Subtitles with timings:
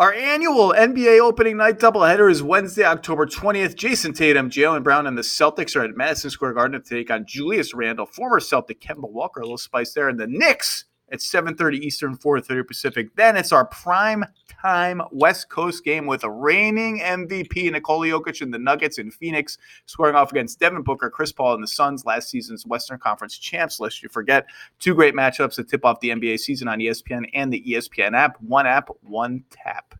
[0.00, 3.76] Our annual NBA opening night doubleheader is Wednesday, October 20th.
[3.76, 7.26] Jayson Tatum, Jaylen Brown, and the Celtics are at Madison Square Garden to take on
[7.26, 11.74] Julius Randle, former Celtic Kemba Walker, a little spice there, and the Knicks at 7.30
[11.74, 13.14] Eastern, 4.30 Pacific.
[13.16, 18.52] Then it's our prime time West Coast game with a reigning MVP Nikola Jokic and
[18.52, 22.28] the Nuggets in Phoenix, squaring off against Devin Booker, Chris Paul, and the Suns, last
[22.28, 24.02] season's Western Conference champs list.
[24.02, 24.46] You forget
[24.78, 28.40] two great matchups that tip off the NBA season on ESPN and the ESPN app.
[28.40, 29.94] One app, one tap.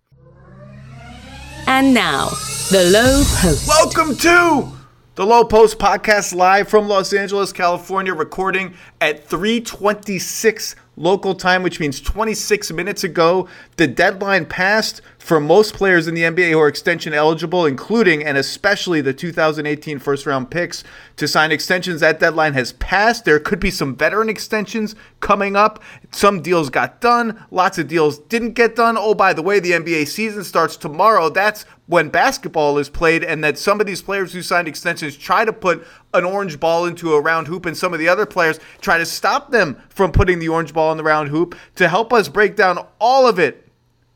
[1.67, 2.31] And now,
[2.71, 3.69] the Lowe Post.
[3.69, 4.73] Welcome to
[5.15, 11.81] the Lowe Post podcast live from Los Angeles, California, recording at 326 local time, which
[11.81, 13.49] means 26 minutes ago.
[13.77, 18.39] The deadline passed for most players in the NBA who are extension eligible, including and
[18.39, 20.83] especially the 2018 first round picks,
[21.17, 22.01] to sign extensions.
[22.01, 23.27] That deadline has passed.
[23.27, 25.83] There could be some veteran extensions coming up.
[26.11, 28.97] Some deals got done, lots of deals didn't get done.
[28.99, 31.29] Oh, by the way, the NBA season starts tomorrow.
[31.29, 35.45] That's when basketball is played, and that some of these players who signed extensions try
[35.45, 38.59] to put an orange ball into a round hoop, and some of the other players
[38.81, 41.55] try to stop them from putting the orange ball in the round hoop.
[41.77, 43.70] To help us break down all of it,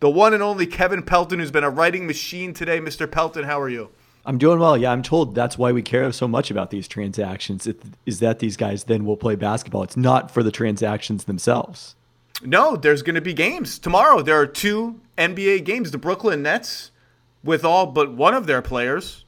[0.04, 2.78] the one and only Kevin Pelton, who's been a writing machine today.
[2.78, 3.10] Mr.
[3.10, 3.88] Pelton, how are you?
[4.26, 4.76] I'm doing well.
[4.76, 7.66] Yeah, I'm told that's why we care so much about these transactions.
[8.04, 9.82] Is that these guys then will play basketball?
[9.82, 11.96] It's not for the transactions themselves.
[12.42, 14.20] No, there's going to be games tomorrow.
[14.20, 15.90] There are two NBA games.
[15.90, 16.90] The Brooklyn Nets,
[17.42, 19.24] with all but one of their players,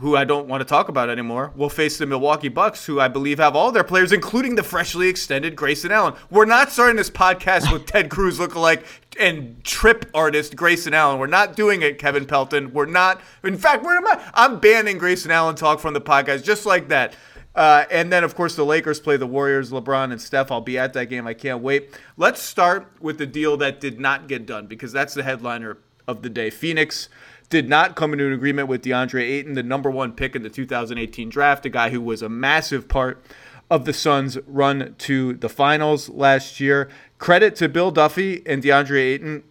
[0.00, 3.06] who I don't want to talk about anymore, will face the Milwaukee Bucks, who I
[3.06, 6.14] believe have all their players, including the freshly extended Grayson Allen.
[6.30, 8.84] We're not starting this podcast with Ted Cruz lookalike
[9.18, 11.18] and trip artist Grayson Allen.
[11.18, 12.72] We're not doing it, Kevin Pelton.
[12.72, 13.20] We're not.
[13.42, 14.30] In fact, where am I?
[14.34, 17.16] I'm banning Grayson Allen talk from the podcast just like that.
[17.54, 20.50] Uh, and then, of course, the Lakers play the Warriors, LeBron and Steph.
[20.50, 21.26] I'll be at that game.
[21.26, 21.90] I can't wait.
[22.16, 26.22] Let's start with the deal that did not get done because that's the headliner of
[26.22, 26.50] the day.
[26.50, 27.08] Phoenix
[27.50, 30.50] did not come into an agreement with DeAndre Ayton, the number one pick in the
[30.50, 33.24] 2018 draft, a guy who was a massive part
[33.70, 36.88] of the Suns' run to the finals last year.
[37.24, 39.44] Credit to Bill Duffy and DeAndre Ayton.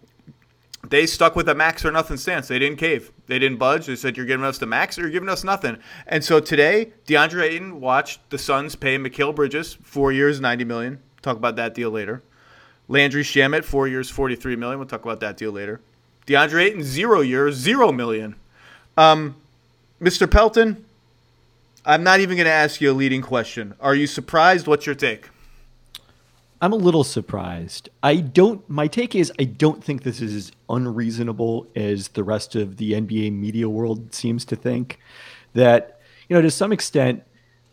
[0.90, 2.46] They stuck with a max or nothing stance.
[2.46, 3.10] They didn't cave.
[3.26, 3.86] They didn't budge.
[3.86, 5.78] They said, You're giving us the max or you're giving us nothing.
[6.06, 11.00] And so today, DeAndre Ayton watched the Suns pay Mikal Bridges four years, 90 million.
[11.20, 12.22] Talk about that deal later.
[12.86, 14.78] Landry Shamet, four years, 43 million.
[14.78, 15.80] We'll talk about that deal later.
[16.28, 18.36] DeAndre Ayton, zero years, zero million.
[18.96, 19.34] Um,
[20.00, 20.30] Mr.
[20.30, 20.84] Pelton,
[21.84, 23.74] I'm not even going to ask you a leading question.
[23.80, 24.68] Are you surprised?
[24.68, 25.30] What's your take?
[26.64, 27.90] I'm a little surprised.
[28.02, 28.66] I don't.
[28.70, 32.92] My take is I don't think this is as unreasonable as the rest of the
[32.92, 34.98] NBA media world seems to think.
[35.52, 37.22] That you know, to some extent,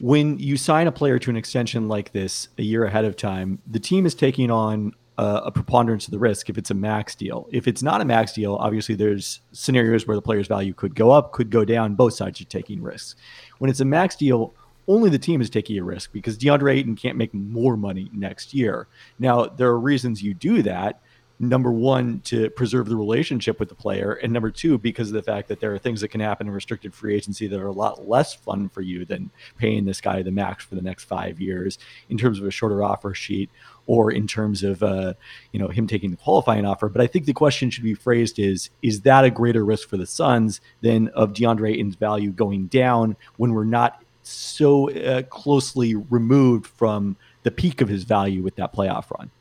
[0.02, 3.60] when you sign a player to an extension like this a year ahead of time,
[3.66, 7.16] the team is taking on a, a preponderance of the risk if it's a max
[7.16, 7.48] deal.
[7.50, 11.12] If it's not a max deal, obviously there's scenarios where the player's value could go
[11.12, 11.96] up, could go down.
[11.96, 13.16] Both sides are taking risks.
[13.60, 14.54] When it's a max deal,
[14.88, 18.54] only the team is taking a risk because DeAndre Ayton can't make more money next
[18.54, 18.88] year.
[19.20, 21.02] Now, there are reasons you do that
[21.42, 25.24] number one to preserve the relationship with the player and number two because of the
[25.24, 27.72] fact that there are things that can happen in restricted free agency that are a
[27.72, 31.42] lot less fun for you than paying this guy the max for the next five
[31.42, 33.50] years in terms of a shorter offer sheet
[33.88, 35.16] or in terms of uh,
[35.52, 38.38] you know him taking the qualifying offer but i think the question should be phrased
[38.38, 42.68] is is that a greater risk for the suns than of deandre ayton's value going
[42.68, 48.56] down when we're not so uh, closely removed from the peak of his value with
[48.56, 49.32] that playoff run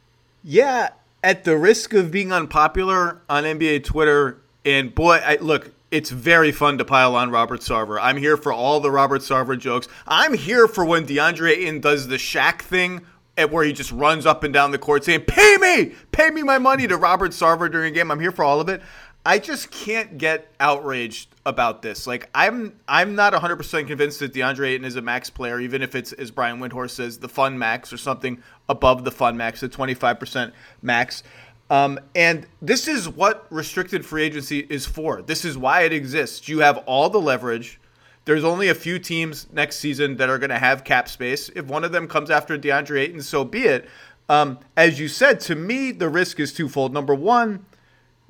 [0.42, 0.90] yeah
[1.22, 6.52] at the risk of being unpopular on NBA Twitter, and boy, I, look, it's very
[6.52, 7.98] fun to pile on Robert Sarver.
[8.00, 9.88] I'm here for all the Robert Sarver jokes.
[10.06, 13.02] I'm here for when DeAndre Ayton does the Shaq thing
[13.36, 16.42] at where he just runs up and down the court saying, "Pay me, pay me
[16.42, 18.10] my money" to Robert Sarver during a game.
[18.10, 18.82] I'm here for all of it.
[19.24, 22.06] I just can't get outraged about this.
[22.06, 25.94] Like I'm I'm not 100% convinced that DeAndre Ayton is a max player even if
[25.94, 29.68] it's as Brian Windhorst says the fun max or something above the fun max, the
[29.68, 31.22] 25% max.
[31.68, 35.22] Um, and this is what restricted free agency is for.
[35.22, 36.48] This is why it exists.
[36.48, 37.78] You have all the leverage.
[38.24, 41.48] There's only a few teams next season that are going to have cap space.
[41.54, 43.88] If one of them comes after DeAndre Ayton, so be it.
[44.28, 46.92] Um, as you said, to me, the risk is twofold.
[46.92, 47.64] Number one,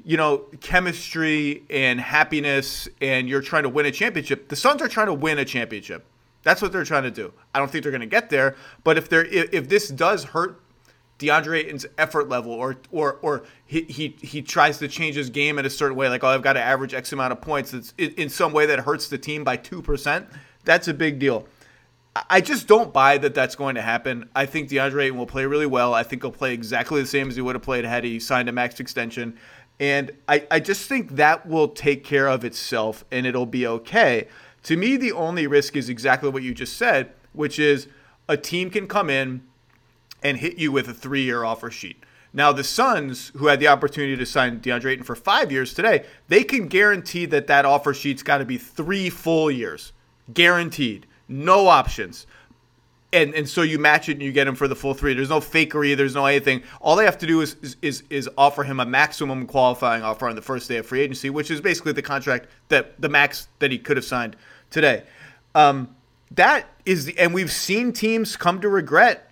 [0.05, 4.49] you know, chemistry and happiness, and you're trying to win a championship.
[4.49, 6.05] The Suns are trying to win a championship.
[6.43, 7.33] That's what they're trying to do.
[7.55, 10.25] I don't think they're going to get there, but if they're if, if this does
[10.25, 10.61] hurt
[11.19, 15.59] DeAndre Ayton's effort level, or or or he, he he tries to change his game
[15.59, 17.93] in a certain way, like oh I've got to average X amount of points, it's
[17.99, 20.29] in some way that hurts the team by two percent.
[20.65, 21.47] That's a big deal.
[22.29, 24.29] I just don't buy that that's going to happen.
[24.35, 25.95] I think DeAndre Ayton will play really well.
[25.95, 28.49] I think he'll play exactly the same as he would have played had he signed
[28.49, 29.39] a max extension.
[29.81, 34.29] And I, I just think that will take care of itself and it'll be okay.
[34.65, 37.89] To me, the only risk is exactly what you just said, which is
[38.29, 39.43] a team can come in
[40.23, 42.05] and hit you with a three year offer sheet.
[42.33, 46.05] Now, the Suns, who had the opportunity to sign DeAndre Ayton for five years today,
[46.29, 49.93] they can guarantee that that offer sheet's got to be three full years.
[50.33, 51.07] Guaranteed.
[51.27, 52.27] No options.
[53.13, 55.15] And, and so you match it and you get him for the full three.
[55.15, 55.97] There's no fakery.
[55.97, 56.63] There's no anything.
[56.81, 60.37] All they have to do is, is, is, offer him a maximum qualifying offer on
[60.37, 63.73] the first day of free agency, which is basically the contract that the max that
[63.73, 64.37] he could have signed
[64.71, 65.03] today.
[65.57, 65.97] Um,
[66.31, 69.31] that is, the, and we've seen teams come to regret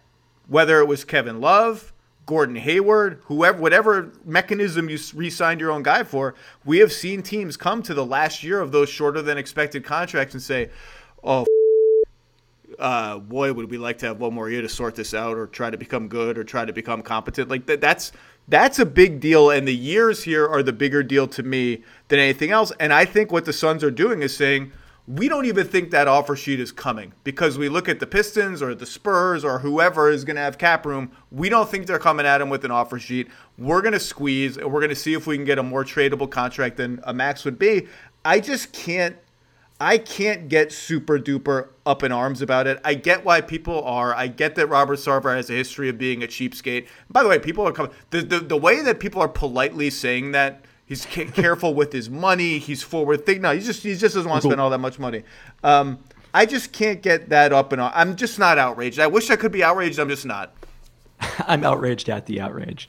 [0.48, 1.92] whether it was Kevin Love,
[2.26, 6.34] Gordon Hayward, whoever, whatever mechanism you re-signed your own guy for,
[6.64, 10.34] we have seen teams come to the last year of those shorter than expected contracts
[10.34, 10.70] and say,
[11.22, 11.46] "Oh,
[12.78, 15.46] uh, boy, would we like to have one more year to sort this out, or
[15.46, 18.12] try to become good, or try to become competent." Like that, that's
[18.48, 22.18] that's a big deal, and the years here are the bigger deal to me than
[22.18, 22.72] anything else.
[22.80, 24.72] And I think what the Suns are doing is saying
[25.08, 28.60] we don't even think that offer sheet is coming because we look at the Pistons
[28.60, 31.10] or the Spurs or whoever is going to have cap room.
[31.32, 33.28] We don't think they're coming at him with an offer sheet.
[33.56, 35.82] We're going to squeeze and we're going to see if we can get a more
[35.82, 37.88] tradable contract than a max would be.
[38.22, 39.16] I just can't.
[39.80, 42.80] I can't get super duper up in arms about it.
[42.84, 44.14] I get why people are.
[44.14, 46.88] I get that Robert Sarver has a history of being a cheapskate.
[47.08, 47.92] By the way, people are coming.
[48.10, 52.58] The, the, the way that people are politely saying that He's careful with his money.
[52.58, 53.42] He's forward thinking.
[53.42, 55.22] No, he just he just doesn't want to spend all that much money.
[55.62, 55.98] Um,
[56.32, 57.92] I just can't get that up and on.
[57.94, 58.98] I'm just not outraged.
[58.98, 59.98] I wish I could be outraged.
[59.98, 60.54] I'm just not.
[61.40, 62.88] I'm outraged at the outrage.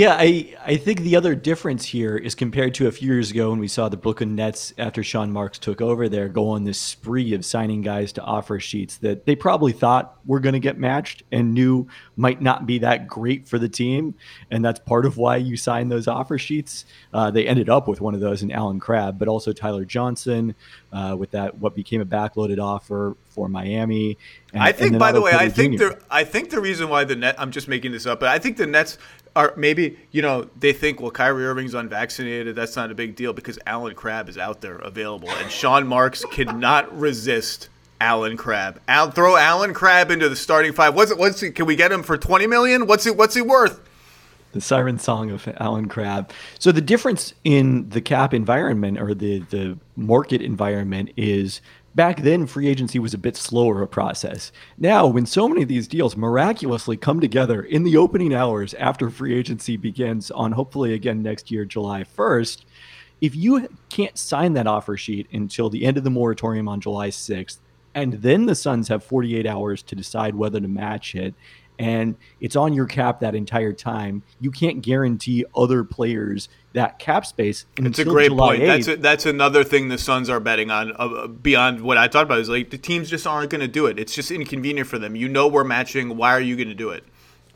[0.00, 3.50] Yeah, I, I think the other difference here is compared to a few years ago
[3.50, 6.78] when we saw the Brooklyn Nets after Sean Marks took over there go on this
[6.78, 10.78] spree of signing guys to offer sheets that they probably thought were going to get
[10.78, 11.86] matched and knew
[12.16, 14.14] might not be that great for the team.
[14.50, 16.86] And that's part of why you sign those offer sheets.
[17.12, 20.54] Uh, they ended up with one of those in Allen Crabbe, but also Tyler Johnson
[20.92, 24.16] uh, with that what became a backloaded offer for Miami.
[24.52, 27.16] And, I think, by the way, I think the I think the reason why the
[27.16, 28.98] net I'm just making this up, but I think the Nets
[29.36, 33.32] are maybe you know they think well Kyrie Irving's unvaccinated that's not a big deal
[33.32, 37.68] because Allen Crabbe is out there available and Sean Marks cannot resist
[38.00, 38.80] Allen Crabbe.
[38.88, 40.94] Al, throw Allen Crabbe into the starting five.
[40.94, 41.18] What's it?
[41.18, 41.52] What's it?
[41.52, 42.86] Can we get him for twenty million?
[42.86, 43.16] What's it?
[43.16, 43.80] What's he worth?
[44.52, 46.30] The siren song of Allen Crabbe.
[46.58, 51.60] So the difference in the cap environment or the the market environment is
[51.94, 54.52] Back then, free agency was a bit slower a process.
[54.78, 59.10] Now, when so many of these deals miraculously come together in the opening hours after
[59.10, 62.64] free agency begins on hopefully again next year, July 1st,
[63.20, 67.08] if you can't sign that offer sheet until the end of the moratorium on July
[67.08, 67.58] 6th,
[67.92, 71.34] and then the Suns have 48 hours to decide whether to match it,
[71.80, 74.22] and it's on your cap that entire time.
[74.38, 77.64] You can't guarantee other players that cap space.
[77.78, 78.62] It's a great July point.
[78.62, 78.66] 8th.
[78.66, 82.26] That's a, that's another thing the Suns are betting on uh, beyond what I talked
[82.26, 82.38] about.
[82.38, 83.98] Is like the teams just aren't going to do it.
[83.98, 85.16] It's just inconvenient for them.
[85.16, 86.18] You know we're matching.
[86.18, 87.02] Why are you going to do it?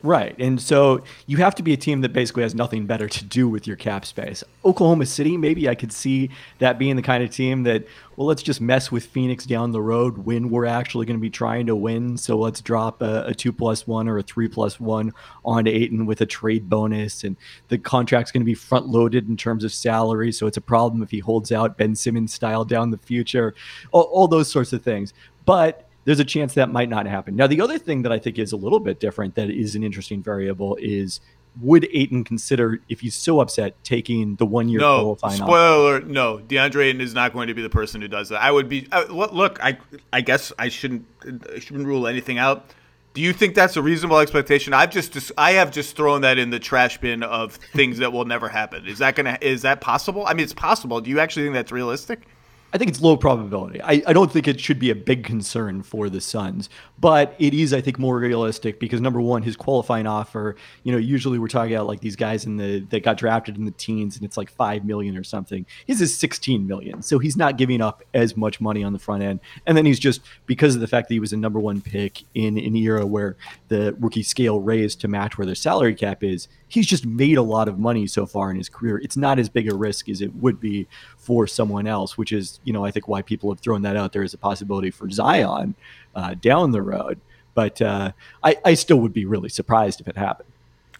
[0.05, 0.35] Right.
[0.37, 3.49] And so you have to be a team that basically has nothing better to do
[3.49, 4.43] with your cap space.
[4.63, 6.29] Oklahoma City, maybe I could see
[6.59, 9.81] that being the kind of team that, well, let's just mess with Phoenix down the
[9.81, 12.17] road when we're actually going to be trying to win.
[12.17, 15.11] So let's drop a, a two plus one or a three plus one
[15.43, 17.23] onto Ayton with a trade bonus.
[17.23, 17.35] And
[17.69, 20.31] the contract's going to be front loaded in terms of salary.
[20.31, 23.55] So it's a problem if he holds out Ben Simmons style down the future,
[23.91, 25.15] all, all those sorts of things.
[25.45, 27.35] But there's a chance that might not happen.
[27.35, 29.83] Now, the other thing that I think is a little bit different that is an
[29.83, 31.19] interesting variable is
[31.61, 35.37] would Ayton consider, if he's so upset, taking the one year no, qualifying?
[35.37, 36.03] Spoiler: off?
[36.03, 38.41] No, DeAndre Ayton is not going to be the person who does that.
[38.41, 38.87] I would be.
[38.91, 39.77] Uh, look, I
[40.13, 41.05] I guess I shouldn't
[41.53, 42.71] I shouldn't rule anything out.
[43.13, 44.73] Do you think that's a reasonable expectation?
[44.73, 48.25] I've just I have just thrown that in the trash bin of things that will
[48.25, 48.85] never happen.
[48.85, 50.25] Is that gonna is that possible?
[50.27, 50.99] I mean, it's possible.
[50.99, 52.27] Do you actually think that's realistic?
[52.75, 53.81] I think it's low probability.
[53.81, 57.53] I, I don't think it should be a big concern for the Suns, but it
[57.53, 60.57] is, I think, more realistic because number one, his qualifying offer.
[60.83, 63.63] You know, usually we're talking about like these guys in the that got drafted in
[63.63, 65.65] the teens, and it's like five million or something.
[65.87, 69.23] His is sixteen million, so he's not giving up as much money on the front
[69.23, 69.39] end.
[69.65, 72.23] And then he's just because of the fact that he was a number one pick
[72.33, 73.37] in an era where
[73.69, 77.41] the rookie scale raised to match where their salary cap is he's just made a
[77.41, 78.97] lot of money so far in his career.
[78.97, 82.59] It's not as big a risk as it would be for someone else, which is,
[82.65, 85.09] you know, I think why people have thrown that out there as a possibility for
[85.09, 85.75] Zion
[86.15, 87.19] uh, down the road.
[87.53, 88.11] But uh,
[88.43, 90.49] I, I still would be really surprised if it happened.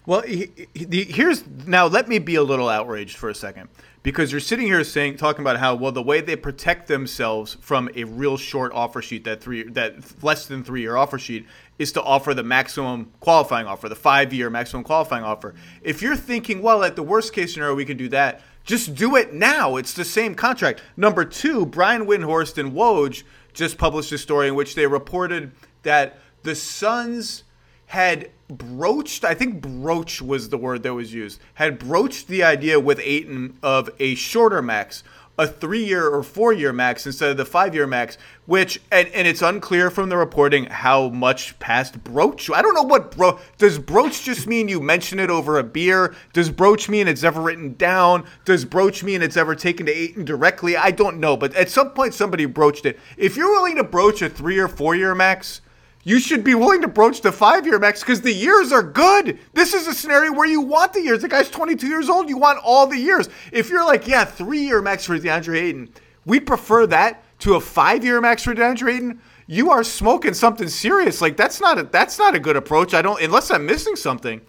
[0.05, 1.87] Well, he, he, here's now.
[1.87, 3.69] Let me be a little outraged for a second
[4.03, 7.89] because you're sitting here saying, talking about how well the way they protect themselves from
[7.95, 11.47] a real short offer sheet, that three, that less than three year offer sheet,
[11.79, 15.55] is to offer the maximum qualifying offer, the five year maximum qualifying offer.
[15.81, 18.41] If you're thinking, well, at the worst case scenario, we can do that.
[18.65, 19.75] Just do it now.
[19.75, 20.81] It's the same contract.
[20.97, 25.51] Number two, Brian Windhorst and Woj just published a story in which they reported
[25.83, 27.43] that the Suns
[27.87, 32.79] had broached, I think broach was the word that was used, had broached the idea
[32.79, 35.03] with Ayton of a shorter max,
[35.37, 39.07] a three year or four year max instead of the five year max, which, and,
[39.09, 42.49] and it's unclear from the reporting how much past broach.
[42.49, 43.39] I don't know what bro.
[43.57, 46.15] Does broach just mean you mention it over a beer?
[46.33, 48.25] Does broach mean it's ever written down?
[48.45, 50.77] Does broach mean it's ever taken to Ayton directly?
[50.77, 52.99] I don't know, but at some point somebody broached it.
[53.17, 55.61] If you're willing to broach a three or four year max,
[56.05, 59.39] you should be willing to broach the five year max because the years are good.
[59.53, 61.23] This is a scenario where you want the years.
[61.23, 62.29] The guy's 22 years old.
[62.29, 63.27] You want all the years.
[63.51, 65.89] If you're like, yeah, three year max for DeAndre Ayton,
[66.23, 69.21] we'd prefer that to a five year max for DeAndre Ayton.
[69.47, 71.21] You are smoking something serious.
[71.21, 72.93] Like that's not a that's not a good approach.
[72.93, 74.41] I don't unless I'm missing something.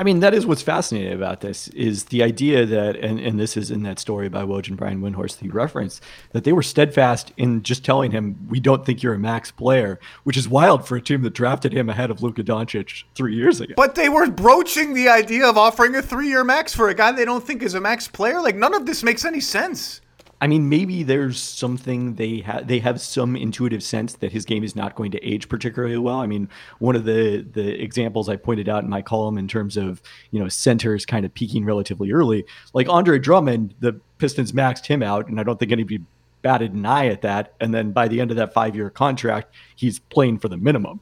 [0.00, 3.54] I mean, that is what's fascinating about this is the idea that, and, and this
[3.54, 6.02] is in that story by Woj and Brian Windhorst that you referenced,
[6.32, 10.00] that they were steadfast in just telling him, we don't think you're a max player,
[10.24, 13.60] which is wild for a team that drafted him ahead of Luka Doncic three years
[13.60, 13.74] ago.
[13.76, 17.12] But they were broaching the idea of offering a three year max for a guy
[17.12, 18.40] they don't think is a max player.
[18.40, 20.00] Like, none of this makes any sense.
[20.42, 22.66] I mean, maybe there's something they have.
[22.66, 26.16] They have some intuitive sense that his game is not going to age particularly well.
[26.20, 29.76] I mean, one of the the examples I pointed out in my column in terms
[29.76, 34.86] of you know centers kind of peaking relatively early, like Andre Drummond, the Pistons maxed
[34.86, 36.00] him out, and I don't think anybody
[36.40, 37.52] batted an eye at that.
[37.60, 41.00] And then by the end of that five year contract, he's playing for the minimum.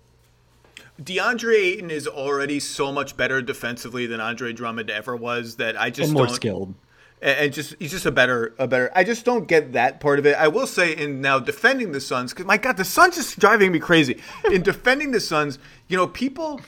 [1.00, 5.90] DeAndre Ayton is already so much better defensively than Andre Drummond ever was that I
[5.90, 6.74] just and more don't, skilled
[7.20, 10.26] and just he's just a better a better I just don't get that part of
[10.26, 10.36] it.
[10.36, 13.72] I will say in now defending the Suns cuz my god the Suns just driving
[13.72, 14.20] me crazy.
[14.52, 15.58] in defending the Suns,
[15.88, 16.60] you know, people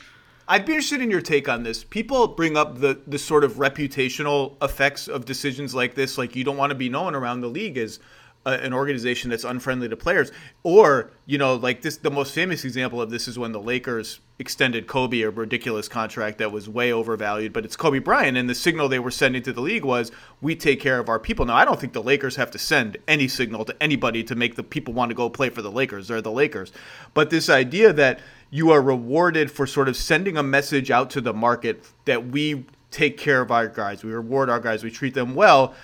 [0.49, 1.85] I'd be interested in your take on this.
[1.85, 6.45] People bring up the the sort of reputational effects of decisions like this like you
[6.45, 8.00] don't want to be known around the league as
[8.47, 10.32] a, an organization that's unfriendly to players
[10.62, 14.20] or, you know, like this the most famous example of this is when the Lakers
[14.38, 18.54] extended Kobe a ridiculous contract that was way overvalued, but it's Kobe Bryant, and the
[18.54, 21.44] signal they were sending to the league was we take care of our people.
[21.44, 24.56] Now, I don't think the Lakers have to send any signal to anybody to make
[24.56, 26.09] the people want to go play for the Lakers.
[26.09, 26.73] They're the Lakers.
[27.12, 28.20] But this idea that
[28.50, 32.64] you are rewarded for sort of sending a message out to the market that we
[32.90, 35.75] take care of our guys, we reward our guys, we treat them well.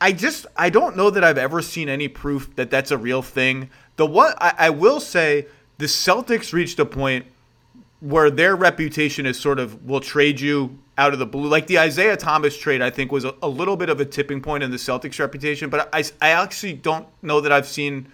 [0.00, 3.22] I just I don't know that I've ever seen any proof that that's a real
[3.22, 3.70] thing.
[3.96, 5.46] The one I, I will say
[5.78, 7.26] the Celtics reached a point
[8.00, 11.48] where their reputation is sort of will trade you out of the blue.
[11.48, 14.40] Like the Isaiah Thomas trade, I think was a, a, little bit of a tipping
[14.40, 15.70] point in the Celtics' reputation.
[15.70, 18.10] But I, I actually don't know that I've seen.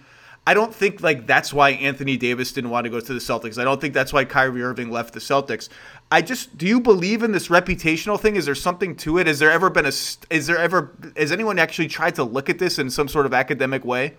[0.47, 3.57] I don't think like that's why Anthony Davis didn't want to go to the Celtics.
[3.57, 5.67] I don't think that's why Kyrie Irving left the Celtics.
[6.09, 8.37] I just do you believe in this reputational thing?
[8.37, 9.27] Is there something to it?
[9.27, 9.91] Has there ever been a?
[10.29, 10.95] Is there ever?
[11.17, 14.13] Has anyone actually tried to look at this in some sort of academic way?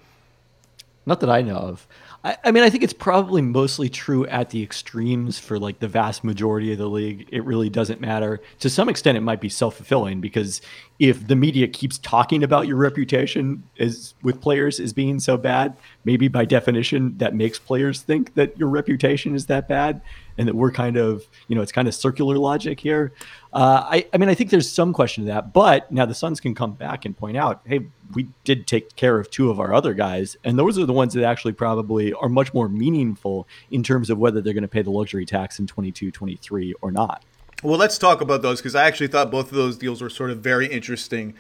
[1.06, 1.88] Not that I know of.
[2.22, 5.88] I, I, mean, I think it's probably mostly true at the extremes for like the
[5.88, 7.26] vast majority of the league.
[7.32, 8.42] It really doesn't matter.
[8.58, 10.60] To some extent, it might be self fulfilling because
[10.98, 15.76] if the media keeps talking about your reputation as with players as being so bad,
[16.04, 20.00] maybe by definition that makes players think that your reputation is that bad
[20.38, 23.12] and that we're kind of, you know, it's kind of circular logic here.
[23.52, 26.40] Uh, I, I mean, I think there's some question to that, but now the Suns
[26.40, 29.72] can come back and point out, hey, we did take care of two of our
[29.72, 33.82] other guys, and those are the ones that actually probably are much more meaningful in
[33.82, 37.24] terms of whether they're going to pay the luxury tax in 22, 23 or not.
[37.60, 40.30] Well, let's talk about those because I actually thought both of those deals were sort
[40.30, 41.34] of very interesting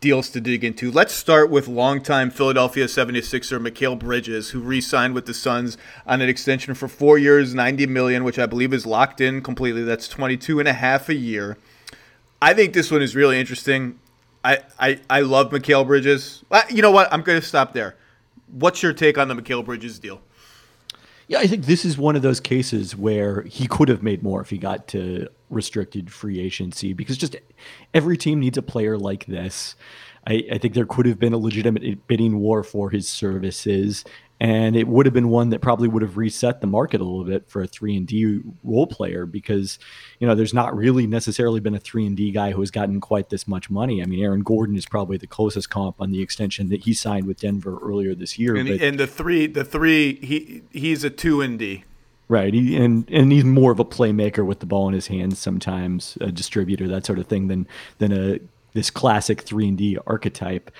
[0.00, 0.88] deals to dig into.
[0.88, 5.76] Let's start with longtime Philadelphia 76er Mikal Bridges, who re-signed with the Suns
[6.06, 9.82] on an extension for four years, 90 million, which I believe is locked in completely.
[9.82, 11.58] That's 22 and a half a year.
[12.40, 13.98] I think this one is really interesting.
[14.44, 16.44] I, I, I love Mikal Bridges.
[16.70, 17.12] You know what?
[17.12, 17.96] I'm going to stop there.
[18.46, 20.20] What's your take on the Mikal Bridges deal?
[21.26, 24.40] Yeah, I think this is one of those cases where he could have made more
[24.42, 27.36] if he got to restricted free agency because just
[27.94, 29.76] every team needs a player like this.
[30.26, 34.04] I, I, think there could have been a legitimate bidding war for his services,
[34.40, 37.24] and it would have been one that probably would have reset the market a little
[37.24, 39.78] bit for a three and D role player because
[40.18, 43.00] you know there's not really necessarily been a three and D guy who has gotten
[43.00, 44.02] quite this much money.
[44.02, 47.26] I mean, Aaron Gordon is probably the closest comp on the extension that he signed
[47.26, 48.56] with Denver earlier this year.
[48.56, 51.84] And, but, and the three, the three, he he's a two and D.
[52.26, 55.38] Right, he, and and he's more of a playmaker with the ball in his hands
[55.38, 58.40] sometimes, a distributor, that sort of thing, than than a
[58.72, 60.70] this classic three and D archetype.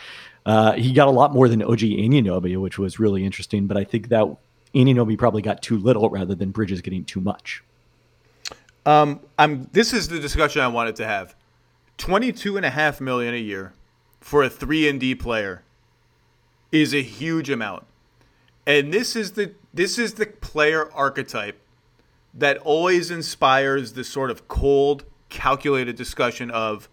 [0.46, 3.66] Uh, he got a lot more than OG Anunoby, which was really interesting.
[3.66, 4.24] But I think that
[4.74, 7.62] Anunoby probably got too little rather than Bridges getting too much.
[8.86, 9.68] Um, I'm.
[9.72, 11.34] This is the discussion I wanted to have.
[11.96, 13.72] Twenty-two and a half million a year
[14.20, 15.62] for a three and D player
[16.70, 17.84] is a huge amount,
[18.66, 21.60] and this is the this is the player archetype
[22.34, 26.88] that always inspires this sort of cold, calculated discussion of,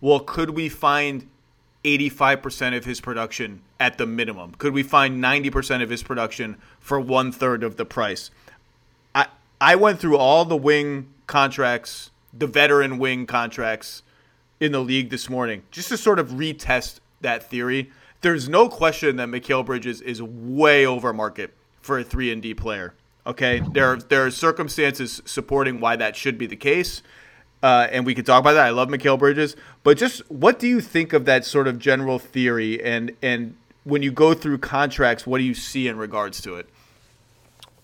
[0.00, 1.26] well, could we find
[1.84, 4.54] 85% of his production at the minimum?
[4.56, 8.30] Could we find 90% of his production for one third of the price?
[9.14, 9.26] I
[9.60, 14.02] I went through all the wing contracts, the veteran wing contracts
[14.60, 17.90] in the league this morning, just to sort of retest that theory.
[18.22, 22.54] There's no question that Mikal Bridges is way over market for a three and D
[22.54, 22.94] player.
[23.26, 27.02] Okay, there are, there are circumstances supporting why that should be the case,
[27.64, 28.66] uh, and we could talk about that.
[28.66, 32.18] I love Mikal Bridges, but just what do you think of that sort of general
[32.18, 32.82] theory?
[32.84, 36.68] And and when you go through contracts, what do you see in regards to it?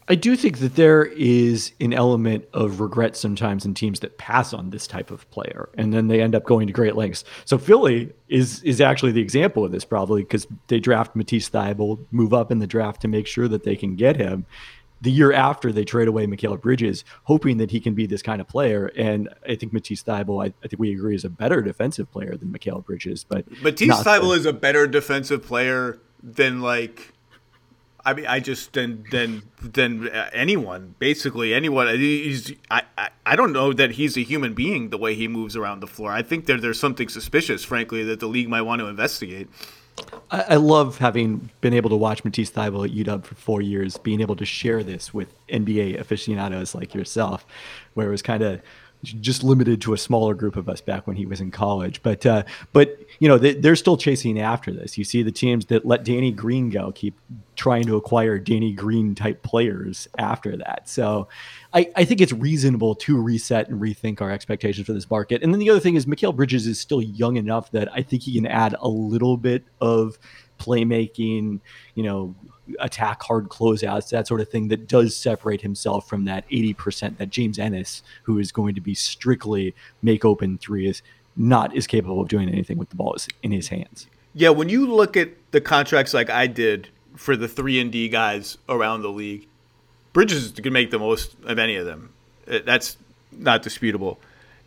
[0.06, 4.52] I do think that there is an element of regret sometimes in teams that pass
[4.52, 7.24] on this type of player, and then they end up going to great lengths.
[7.46, 12.04] So Philly is is actually the example of this, probably because they draft Matisse Thybulle,
[12.10, 14.44] move up in the draft to make sure that they can get him.
[15.02, 18.40] The year after they trade away Mikal Bridges, hoping that he can be this kind
[18.40, 21.62] of player, and I think Matisse Thybulle, I, I think we agree, is a better
[21.62, 23.24] defensive player than Mikal Bridges.
[23.24, 27.14] But Matisse Thybulle is a better defensive player than like
[28.04, 31.88] I mean, I just than than than anyone, basically anyone.
[31.98, 35.56] He's I, I I don't know that he's a human being the way he moves
[35.56, 36.10] around the floor.
[36.10, 39.48] I think that there's something suspicious, frankly, that the league might want to investigate.
[40.30, 43.96] I, I love having been able to watch Matisse Thybulle at UW for four years,
[43.96, 47.46] being able to share this with NBA aficionados like yourself,
[47.94, 48.60] where it was kind of
[49.02, 52.02] just limited to a smaller group of us back when he was in college.
[52.02, 54.98] But uh, but you know they, are still chasing after this.
[54.98, 57.18] You see the teams that let Danny Green go keep
[57.56, 60.88] trying to acquire Danny Green type players after that.
[60.88, 61.28] So
[61.72, 65.42] I, I think it's reasonable to reset and rethink our expectations for this market.
[65.42, 68.22] And then the other thing is Mikal Bridges is still young enough that I think
[68.22, 70.18] he can add a little bit of
[70.58, 71.60] playmaking,
[71.94, 72.34] you know,
[72.78, 77.30] attack hard closeouts, that sort of thing that does separate himself from that 80% that
[77.30, 81.02] James Ennis, who is going to be strictly make open threes,
[81.36, 84.08] not is capable of doing anything with the ball in his hands.
[84.34, 88.08] Yeah, when you look at the contracts like I did for the 3 and D
[88.08, 89.48] guys around the league,
[90.12, 92.12] Bridges can make the most of any of them.
[92.50, 92.96] Uh, that's
[93.32, 94.18] not disputable.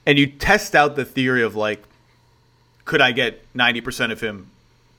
[0.06, 1.84] And you test out the theory of like
[2.86, 4.50] could I get 90% of him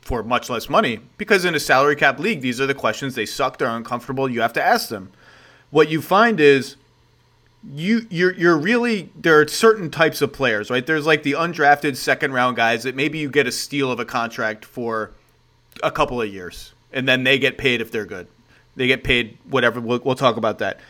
[0.00, 3.26] for much less money because in a salary cap league, these are the questions they
[3.26, 4.28] suck, they're uncomfortable.
[4.28, 5.10] You have to ask them.
[5.70, 6.76] What you find is
[7.72, 10.86] you you're you're really there are certain types of players, right?
[10.86, 14.04] There's like the undrafted second round guys that maybe you get a steal of a
[14.04, 15.12] contract for
[15.82, 18.28] a couple of years, and then they get paid if they're good.
[18.76, 19.80] They get paid whatever.
[19.80, 20.80] We'll, we'll talk about that.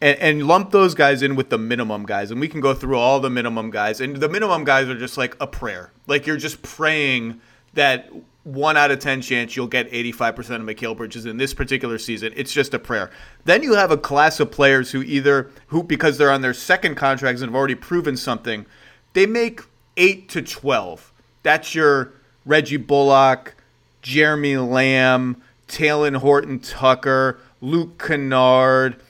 [0.00, 2.98] And, and, lump those guys in with the minimum guys, and we can go through
[2.98, 4.00] all the minimum guys.
[4.00, 7.40] And the minimum guys are just like a prayer, like you're just praying
[7.74, 8.10] that
[8.44, 12.32] one out of 10 chance you'll get 85% of Mikal Bridges in this particular season.
[12.36, 13.10] It's just a prayer.
[13.44, 16.94] Then you have a class of players who either, who because they're on their second
[16.96, 18.66] contracts and have already proven something,
[19.14, 19.62] they make
[19.96, 21.12] 8 to 12.
[21.42, 22.12] That's your
[22.44, 23.54] Reggie Bullock,
[24.02, 29.00] Jeremy Lamb, Talen Horton Tucker, Luke Kennard,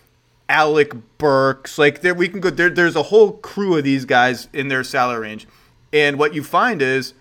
[0.48, 1.78] Alec Burks.
[1.78, 4.84] Like there we can go there, there's a whole crew of these guys in their
[4.84, 5.46] salary range.
[5.92, 7.14] And what you find is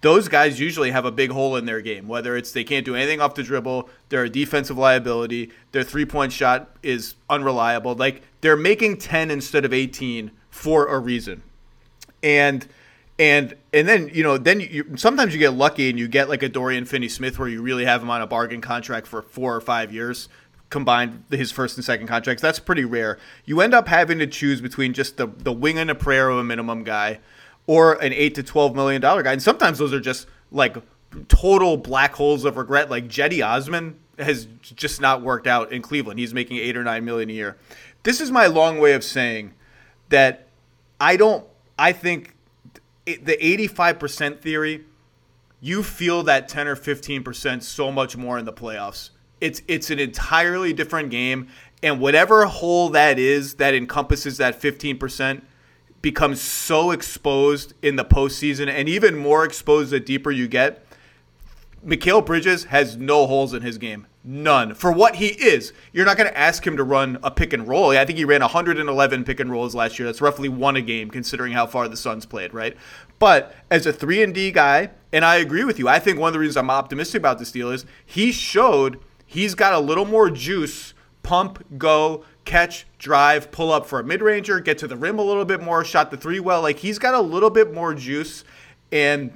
[0.00, 2.08] those guys usually have a big hole in their game.
[2.08, 6.06] Whether it's they can't do anything off the dribble, they're a defensive liability, their three
[6.06, 7.94] point shot is unreliable.
[7.94, 11.42] Like they're making 10 instead of 18 for a reason.
[12.22, 12.66] And
[13.20, 16.42] and and then you know then you, sometimes you get lucky and you get like
[16.42, 19.60] a Dorian Finney-Smith where you really have him on a bargain contract for four or
[19.60, 20.28] five years
[20.70, 22.40] combined his first and second contracts.
[22.40, 23.18] That's pretty rare.
[23.44, 26.38] You end up having to choose between just the the wing and a prayer of
[26.38, 27.20] a minimum guy
[27.66, 29.32] or an eight to twelve million dollar guy.
[29.32, 30.76] And sometimes those are just like
[31.28, 32.88] total black holes of regret.
[32.88, 36.18] Like Cedi Osman has just not worked out in Cleveland.
[36.18, 37.58] He's making eight or nine million a year.
[38.02, 39.52] This is my long way of saying
[40.08, 40.48] that
[40.98, 41.44] I don't.
[41.78, 42.34] I think
[43.16, 44.84] the eighty-five percent theory.
[45.60, 49.10] You feel that ten or fifteen percent so much more in the playoffs.
[49.40, 51.48] It's it's an entirely different game,
[51.82, 55.44] and whatever hole that is that encompasses that fifteen percent
[56.02, 60.84] becomes so exposed in the postseason and even more exposed the deeper you get.
[61.84, 64.06] Mikal Bridges has no holes in his game.
[64.22, 64.74] None.
[64.74, 67.66] For what he is, you're not going to ask him to run a pick and
[67.66, 67.90] roll.
[67.90, 70.06] I think he ran 111 pick and rolls last year.
[70.06, 72.76] That's roughly one a game, considering how far the Suns played, right?
[73.18, 75.88] But as a three and D guy, and I agree with you.
[75.88, 79.54] I think one of the reasons I'm optimistic about this deal is he showed he's
[79.54, 80.92] got a little more juice.
[81.22, 85.22] Pump, go, catch, drive, pull up for a mid ranger, get to the rim a
[85.22, 86.60] little bit more, shot the three well.
[86.60, 88.44] Like he's got a little bit more juice,
[88.92, 89.32] and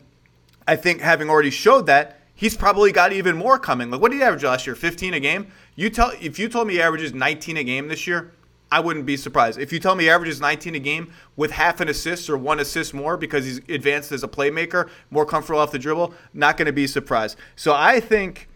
[0.67, 3.91] I think having already showed that he's probably got even more coming.
[3.91, 4.75] Like, what did he average last year?
[4.75, 5.47] 15 a game.
[5.77, 8.33] You tell if you told me he averages 19 a game this year,
[8.71, 9.59] I wouldn't be surprised.
[9.59, 12.59] If you tell me he averages 19 a game with half an assist or one
[12.59, 16.67] assist more because he's advanced as a playmaker, more comfortable off the dribble, not going
[16.67, 17.39] to be surprised.
[17.55, 18.49] So I think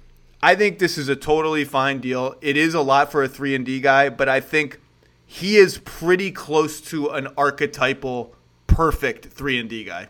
[0.43, 2.37] I think this is a totally fine deal.
[2.41, 4.81] It is a lot for a 3 and D guy, but I think
[5.27, 8.35] he is pretty close to an archetypal
[8.67, 10.09] perfect 3 and D guy.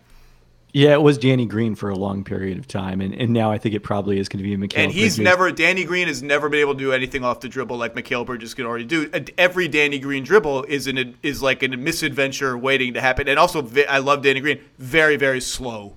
[0.72, 3.57] Yeah, it was Danny Green for a long period of time, and, and now I
[3.57, 4.78] think it probably is going to be Mikal.
[4.78, 5.18] And he's Bridges.
[5.20, 8.26] never Danny Green has never been able to do anything off the dribble like Mikal
[8.26, 9.11] Bridges can already do.
[9.38, 13.28] Every Danny Green dribble is an is like a misadventure waiting to happen.
[13.28, 14.61] And also, I love Danny Green.
[14.78, 15.94] Very very slow.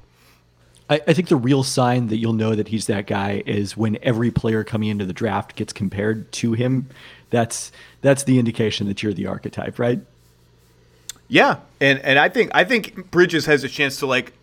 [0.89, 3.97] I, I think the real sign that you'll know that he's that guy is when
[4.01, 6.89] every player coming into the draft gets compared to him.
[7.29, 9.99] That's that's the indication that you're the archetype, right?
[11.27, 14.33] Yeah, and and I think I think Bridges has a chance to like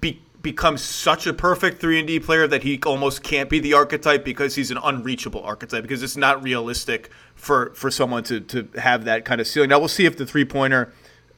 [0.00, 3.74] be, become such a perfect 3 and D player that he almost can't be the
[3.74, 8.68] archetype because he's an unreachable archetype because it's not realistic for for someone to to
[8.78, 9.70] have that kind of ceiling.
[9.70, 10.92] Now we'll see if the three-pointer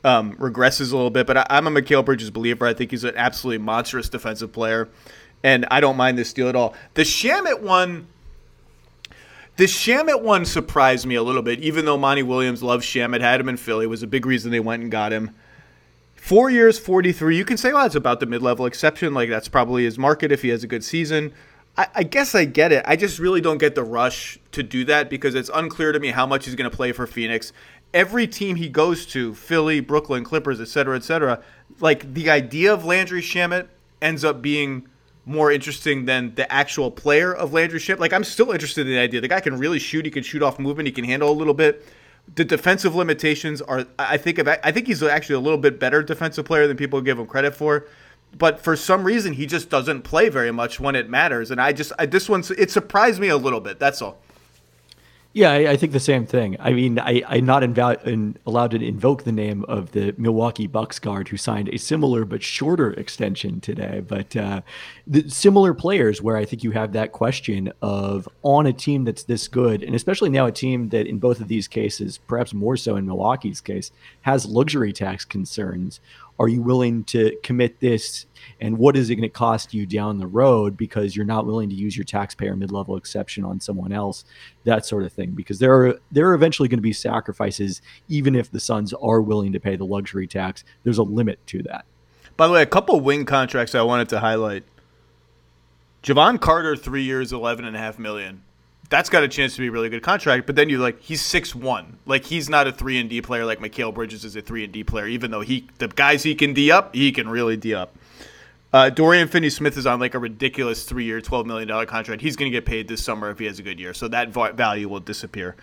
[0.04, 2.66] um, regresses a little bit, but I, am a Mikal Bridges believer.
[2.66, 4.88] I think he's an absolutely monstrous defensive player,
[5.42, 6.74] and I don't mind this deal at all.
[6.94, 8.06] The Shamet one
[9.56, 13.40] the Shamet one surprised me a little bit, even though Monty Williams loves Shamet, had
[13.40, 15.34] him in Philly, was a big reason they went and got him.
[16.20, 17.34] Four years, 43.
[17.34, 19.14] You can say, well, it's about the mid level exception.
[19.14, 21.32] Like, that's probably his market if he has a good season.
[21.78, 22.84] I, I, guess I get it.
[22.86, 26.08] I just really don't get the rush to do that because it's unclear to me
[26.08, 27.54] how much he's going to play for Phoenix.
[27.94, 31.42] Every team he goes to, Philly, Brooklyn, Clippers, et cetera, et cetera,
[31.80, 33.68] like the idea of Landry Shamet
[34.02, 34.86] ends up being
[35.24, 37.98] more interesting than the actual player of Landry Shamet.
[37.98, 39.22] Like, I'm still interested in the idea.
[39.22, 40.04] The guy can really shoot.
[40.04, 40.86] He can shoot off movement.
[40.86, 41.84] He can handle a little bit
[42.34, 46.02] the defensive limitations are I think of I think he's actually a little bit better
[46.02, 47.86] defensive player than people give him credit for.
[48.36, 51.72] But for some reason, he just doesn't play very much when it matters, and I
[51.72, 53.78] just I, this one it surprised me a little bit.
[53.78, 54.20] That's all.
[55.32, 56.56] Yeah, I, I, think the same thing.
[56.58, 60.98] I mean, I, I'm not in, allowed to invoke the name of the Milwaukee Bucks
[60.98, 64.00] guard who signed a similar but shorter extension today.
[64.00, 64.62] But uh,
[65.28, 69.46] similar players where I think you have that question of on a team that's this
[69.46, 72.96] good, and especially now a team that in both of these cases, perhaps more so
[72.96, 76.00] in Milwaukee's case, has luxury tax concerns.
[76.40, 78.26] Are you willing to commit this
[78.60, 81.68] and what is it going to cost you down the road because you're not willing
[81.68, 84.24] to use your taxpayer mid-level exception on someone else
[84.64, 88.34] that sort of thing because there are there are eventually going to be sacrifices even
[88.34, 91.84] if the Suns are willing to pay the luxury tax there's a limit to that
[92.36, 94.64] by the way a couple wing contracts I wanted to highlight
[96.02, 98.42] Jevon Carter 3 years 11 and a half million
[98.90, 100.46] that's got a chance to be a really good contract.
[100.46, 101.98] But then you're like, he's six one.
[102.06, 104.72] Like he's not a three and D player like Mikal Bridges is a three and
[104.72, 105.06] D player.
[105.06, 107.96] Even though he the guys he can D up, he can really D up.
[108.72, 112.22] Uh, Dorian Finney Smith is on like a ridiculous three year, $12 million contract.
[112.22, 113.92] He's going to get paid this summer if he has a good year.
[113.92, 115.56] So that value will disappear.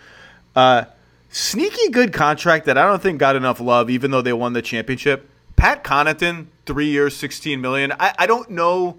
[0.56, 0.86] Uh,
[1.30, 4.62] sneaky good contract that I don't think got enough love, even though they won the
[4.62, 5.30] championship.
[5.56, 7.93] Pat Connaughton, three years, 16 million.
[7.93, 8.98] I, I don't know.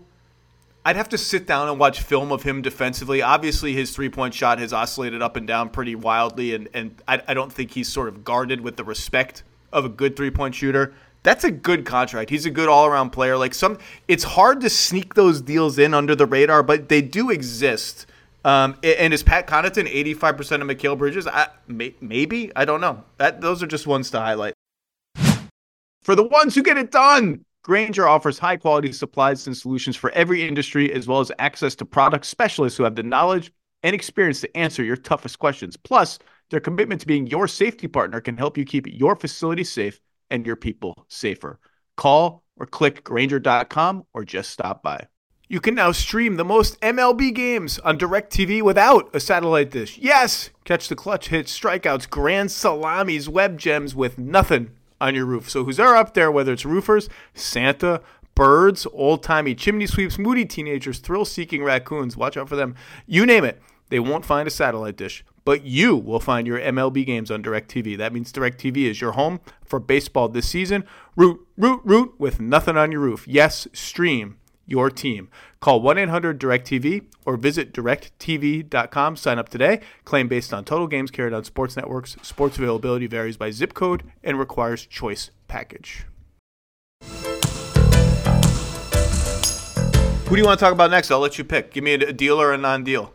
[0.85, 3.21] I'd have to sit down and watch film of him defensively.
[3.21, 7.21] Obviously, his three point shot has oscillated up and down pretty wildly, and, and I,
[7.29, 10.55] I don't think he's sort of guarded with the respect of a good three point
[10.55, 12.31] shooter that's a good contract.
[12.31, 13.37] He's a good all-around player.
[13.37, 17.31] Like some, it's hard to sneak those deals in under the radar, but they do
[17.31, 18.07] exist.
[18.44, 21.26] Um, and is Pat Connaughton eighty-five percent of Mikal Bridges?
[21.26, 23.02] I, may, maybe I don't know.
[23.18, 24.54] That those are just ones to highlight.
[26.02, 30.46] For the ones who get it done, Grainger offers high-quality supplies and solutions for every
[30.46, 33.52] industry, as well as access to product specialists who have the knowledge
[33.83, 35.76] and experience to answer your toughest questions.
[35.76, 36.18] Plus,
[36.50, 40.46] their commitment to being your safety partner can help you keep your facility safe and
[40.46, 41.58] your people safer.
[41.96, 45.06] Call or click Grainger.com or just stop by.
[45.50, 49.96] You can now stream the most MLB games on DirecTV without a satellite dish.
[49.96, 50.50] Yes!
[50.64, 55.48] Catch the clutch hits, strikeouts, grand salamis, web gems with nothing on your roof.
[55.48, 58.02] So who's there up there, whether it's roofers, Santa,
[58.34, 62.74] birds, old timey chimney sweeps, moody teenagers, thrill seeking raccoons, watch out for them.
[63.06, 67.06] You name it, they won't find a satellite dish but you will find your MLB
[67.06, 67.96] games on DirecTV.
[67.96, 70.84] That means DirecTV is your home for baseball this season.
[71.16, 73.26] Root, root, root with nothing on your roof.
[73.26, 75.30] Yes, stream your team.
[75.61, 79.16] Call 1 800 DirecTV or visit directv.com.
[79.16, 79.80] Sign up today.
[80.04, 82.18] Claim based on total games carried on sports networks.
[82.20, 86.04] Sports availability varies by zip code and requires choice package.
[90.28, 91.11] Who do you want to talk about next?
[91.11, 91.72] I'll let you pick.
[91.72, 93.14] Give me a deal or a non deal.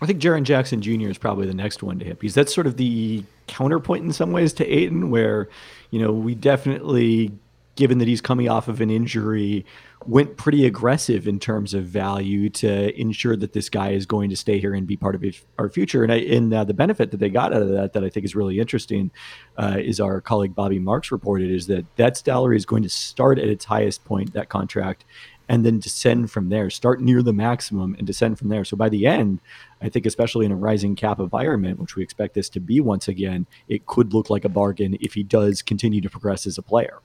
[0.00, 1.08] I think Jaren Jackson Jr.
[1.08, 4.32] is probably the next one to hit because that's sort of the counterpoint in some
[4.32, 5.48] ways to Ayton, where,
[5.90, 7.32] you know, we definitely,
[7.76, 9.64] given that he's coming off of an injury,
[10.04, 14.36] went pretty aggressive in terms of value to ensure that this guy is going to
[14.36, 15.24] stay here and be part of
[15.58, 16.02] our future.
[16.02, 18.24] And, I, and uh, the benefit that they got out of that, that I think
[18.24, 19.10] is really interesting,
[19.56, 23.38] uh, is our colleague Bobby Marks reported, is that that salary is going to start
[23.38, 25.04] at its highest point, that contract,
[25.48, 28.64] and then descend from there, start near the maximum and descend from there.
[28.64, 29.40] So by the end,
[29.80, 33.08] I think, especially in a rising cap environment, which we expect this to be once
[33.08, 36.62] again, it could look like a bargain if he does continue to progress as a
[36.62, 36.98] player.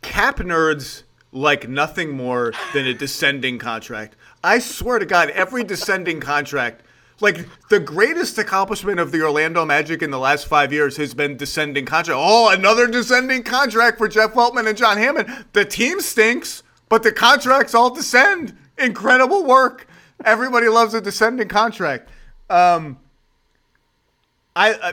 [0.00, 1.02] Cap nerds
[1.32, 4.16] like nothing more than a descending contract.
[4.42, 6.82] I swear to God, every descending contract
[7.20, 11.36] like the greatest accomplishment of the Orlando Magic in the last five years has been
[11.36, 12.18] descending contract.
[12.20, 15.46] Oh, another descending contract for Jeff Weltman and John Hammond.
[15.52, 18.56] The team stinks, but the contracts all descend.
[18.78, 19.87] Incredible work.
[20.24, 22.10] Everybody loves a descending contract.
[22.50, 22.98] Um,
[24.56, 24.92] I uh,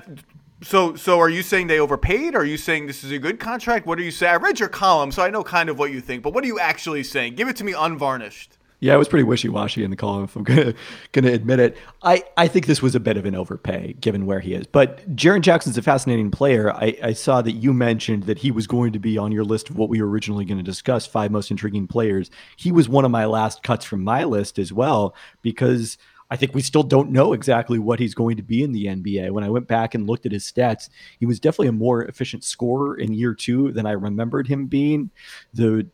[0.61, 2.35] so so are you saying they overpaid?
[2.35, 3.85] Are you saying this is a good contract?
[3.85, 4.33] What are you saying?
[4.33, 6.23] I read your column, so I know kind of what you think.
[6.23, 7.35] But what are you actually saying?
[7.35, 8.54] Give it to me unvarnished.
[8.79, 10.73] Yeah, it was pretty wishy-washy in the column, if I'm gonna
[11.11, 11.77] gonna admit it.
[12.03, 14.67] I, I think this was a bit of an overpay given where he is.
[14.67, 16.71] But Jaren Jackson's a fascinating player.
[16.73, 19.69] I, I saw that you mentioned that he was going to be on your list
[19.69, 22.29] of what we were originally going to discuss, five most intriguing players.
[22.57, 25.97] He was one of my last cuts from my list as well, because
[26.29, 29.31] I think we still don't know exactly what he's going to be in the NBA.
[29.31, 32.43] When I went back and looked at his stats, he was definitely a more efficient
[32.43, 35.11] scorer in year two than I remembered him being.
[35.53, 35.88] The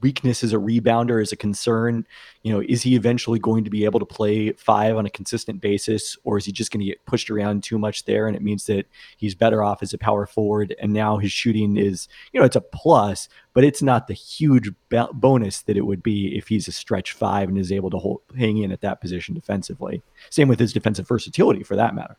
[0.00, 2.06] weakness as a rebounder is a concern.
[2.42, 5.60] You know, is he eventually going to be able to play five on a consistent
[5.60, 8.26] basis, or is he just going to get pushed around too much there?
[8.26, 10.74] And it means that he's better off as a power forward.
[10.80, 14.70] And now his shooting is, you know, it's a plus, but it's not the huge
[15.12, 18.20] bonus that it would be if he's a stretch five and is able to hold,
[18.36, 20.02] hang in at that position defensively.
[20.30, 22.16] Same with his defensive versatility for that matter.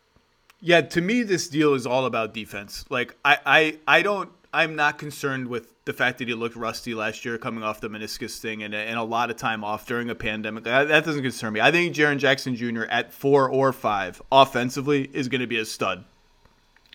[0.59, 2.83] Yeah, to me, this deal is all about defense.
[2.89, 6.93] Like, I, I, I don't, I'm not concerned with the fact that he looked rusty
[6.93, 10.09] last year coming off the meniscus thing and, and a lot of time off during
[10.09, 10.63] a pandemic.
[10.63, 11.61] That, doesn't concern me.
[11.61, 12.83] I think Jaren Jackson Jr.
[12.83, 16.05] at four or five offensively is going to be a stud.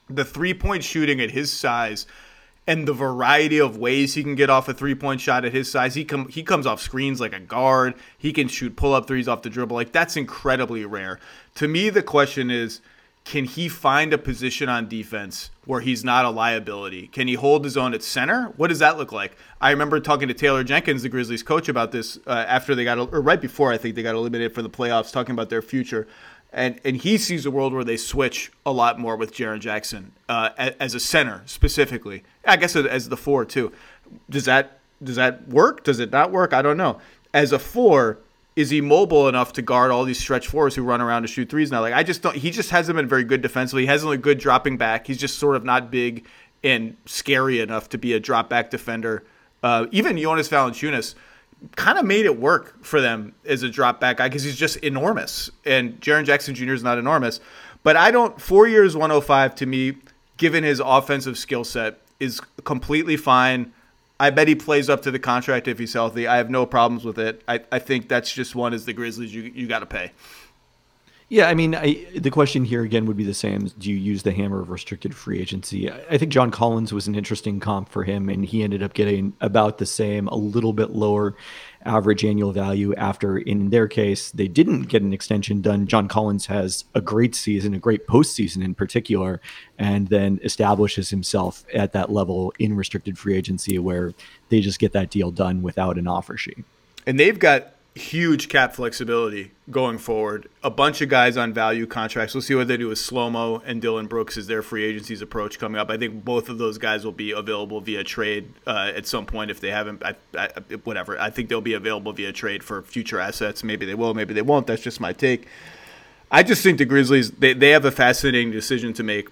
[0.08, 2.06] The three point shooting at his size
[2.66, 5.70] and the variety of ways he can get off a three point shot at his
[5.70, 5.94] size.
[5.94, 7.94] He come he comes off screens like a guard.
[8.16, 9.74] He can shoot pull up threes off the dribble.
[9.74, 11.18] Like that's incredibly rare.
[11.56, 12.80] To me, the question is
[13.24, 17.06] can he find a position on defense where he's not a liability?
[17.06, 18.52] Can he hold his own at center?
[18.56, 19.36] What does that look like?
[19.60, 22.98] I remember talking to Taylor Jenkins, the Grizzlies coach, about this uh, after they got,
[22.98, 26.08] or right before I think they got eliminated for the playoffs, talking about their future.
[26.52, 30.12] And, and he sees a world where they switch a lot more with Jaren Jackson
[30.28, 32.24] uh, as a center specifically.
[32.44, 33.72] I guess as the four too.
[34.28, 35.84] Does that does that work?
[35.84, 36.52] Does it not work?
[36.52, 37.00] I don't know.
[37.32, 38.18] As a four,
[38.54, 41.48] is he mobile enough to guard all these stretch fours who run around to shoot
[41.48, 41.80] threes now?
[41.80, 42.36] Like I just don't.
[42.36, 43.82] He just hasn't been very good defensively.
[43.82, 45.06] He hasn't looked good dropping back.
[45.06, 46.26] He's just sort of not big
[46.62, 49.24] and scary enough to be a drop back defender.
[49.62, 51.14] Uh, even Jonas Valanciunas
[51.76, 54.76] kind of made it work for them as a drop back guy because he's just
[54.78, 55.50] enormous.
[55.64, 56.72] And Jaren Jackson Jr.
[56.72, 57.40] is not enormous,
[57.82, 58.40] but I don't.
[58.40, 59.96] Four years, 105 to me,
[60.36, 63.72] given his offensive skill set, is completely fine.
[64.20, 66.26] I bet he plays up to the contract if he's healthy.
[66.26, 67.42] I have no problems with it.
[67.48, 70.12] I, I think that's just one as the Grizzlies you you got to pay.
[71.32, 74.22] Yeah, I mean, I, the question here again would be the same: Do you use
[74.22, 75.90] the hammer of restricted free agency?
[75.90, 79.32] I think John Collins was an interesting comp for him, and he ended up getting
[79.40, 81.34] about the same, a little bit lower
[81.84, 82.94] average annual value.
[82.94, 85.86] After, in their case, they didn't get an extension done.
[85.86, 89.40] John Collins has a great season, a great postseason in particular,
[89.78, 94.14] and then establishes himself at that level in restricted free agency, where
[94.48, 96.64] they just get that deal done without an offer sheet.
[97.06, 100.48] And they've got huge cap flexibility going forward.
[100.62, 102.34] A bunch of guys on value contracts.
[102.34, 105.58] We'll see what they do with Slomo and Dillon Brooks as their free agency's approach
[105.58, 105.90] coming up.
[105.90, 109.50] I think both of those guys will be available via trade uh, at some point
[109.50, 110.02] if they haven't.
[110.02, 110.48] I, I,
[110.84, 111.18] whatever.
[111.20, 113.62] I think they'll be available via trade for future assets.
[113.62, 114.14] Maybe they will.
[114.14, 114.66] Maybe they won't.
[114.66, 115.46] That's just my take.
[116.30, 119.28] I just think the Grizzlies they, they have a fascinating decision to make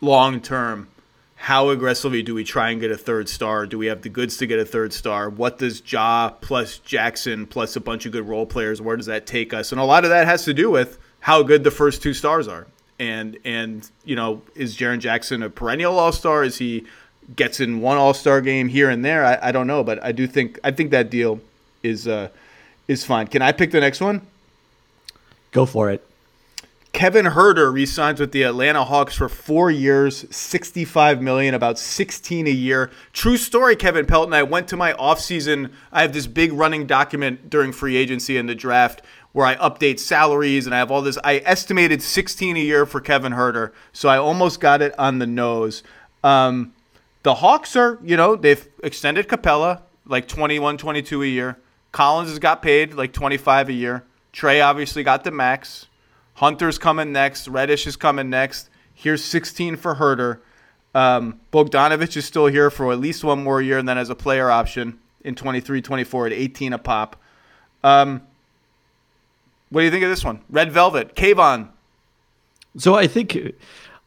[0.00, 0.88] long term
[1.38, 3.64] how aggressively do we try and get a third star?
[3.64, 5.30] Do we have the goods to get a third star?
[5.30, 9.26] What does Ja plus Jackson plus a bunch of good role players, where does that
[9.26, 9.72] take us?
[9.72, 12.48] And a lot of that has to do with how good the first two stars
[12.48, 12.66] are.
[12.98, 16.42] And and you know, is Jaren Jackson a perennial all star?
[16.44, 16.86] Is he
[17.34, 19.24] gets in one All Star game here and there.
[19.24, 21.40] I, I don't know, but I do think I think that deal
[21.82, 22.28] is uh,
[22.86, 23.26] is fine.
[23.26, 24.22] Can I pick the next one?
[25.52, 26.04] Go for it.
[26.92, 32.50] Kevin Huerter re-signs with the Atlanta Hawks for four years, sixty-five million, about sixteen a
[32.50, 32.90] year.
[33.12, 34.32] True story, Kevin Pelton.
[34.32, 35.70] I went to my offseason.
[35.92, 40.00] I have this big running document during free agency and the draft where I update
[40.00, 41.18] salaries and I have all this.
[41.22, 45.26] I estimated sixteen a year for Kevin Huerter, so I almost got it on the
[45.26, 45.82] nose.
[46.24, 46.72] Um,
[47.22, 51.58] the Hawks are, you know, they've extended Capela like 21, 22 a year.
[51.92, 54.04] Collins has got paid like 25 a year.
[54.32, 55.86] Trey obviously got the max.
[56.38, 57.48] Hunter's coming next.
[57.48, 58.70] Reddish is coming next.
[58.94, 60.40] Here's 16 for Huerter.
[60.94, 64.14] Um, Bogdanovich is still here for at least one more year, and then as a
[64.14, 67.16] player option in 23 24 at 18 a pop.
[67.82, 68.22] Um,
[69.70, 70.40] what do you think of this one?
[70.48, 71.68] Red Velvet, Kayvon.
[72.76, 73.36] So I think,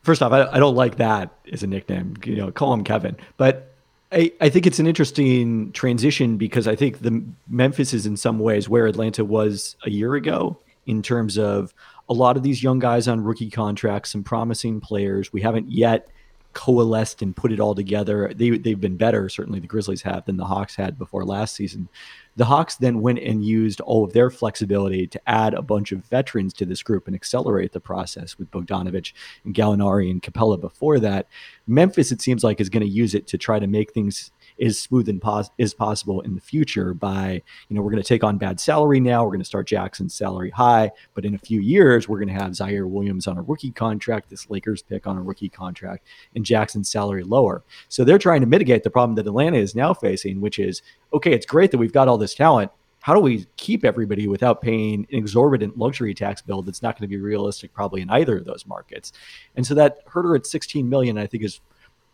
[0.01, 2.15] first off, I, I don't like that as a nickname.
[2.23, 3.17] You know, call him Kevin.
[3.37, 3.73] But
[4.11, 8.39] I, I think it's an interesting transition because I think the Memphis is in some
[8.39, 11.73] ways where Atlanta was a year ago in terms of
[12.11, 15.31] a lot of these young guys on rookie contracts, some promising players.
[15.31, 16.09] We haven't yet
[16.51, 18.33] coalesced and put it all together.
[18.35, 21.87] They, they've been better, certainly the Grizzlies have, than the Hawks had before last season.
[22.35, 26.03] The Hawks then went and used all of their flexibility to add a bunch of
[26.03, 29.13] veterans to this group and accelerate the process with Bogdanovich
[29.45, 31.27] and Gallinari and Capela before that.
[31.65, 34.79] Memphis, it seems like, is going to use it to try to make things as
[34.79, 38.23] smooth and pos- as possible in the future by, you know, we're going to take
[38.23, 39.23] on bad salary now.
[39.23, 42.41] We're going to start Jackson's salary high, but in a few years, we're going to
[42.41, 46.45] have Ziaire Williams on a rookie contract, this Lakers pick on a rookie contract, and
[46.45, 47.63] Jackson's salary lower.
[47.89, 50.81] So they're trying to mitigate the problem that Atlanta is now facing, which is,
[51.13, 52.71] okay, it's great that we've got all this talent
[53.01, 57.01] how do we keep everybody without paying an exorbitant luxury tax bill that's not going
[57.01, 59.11] to be realistic probably in either of those markets
[59.55, 61.59] and so that Huerter at 16 million i think is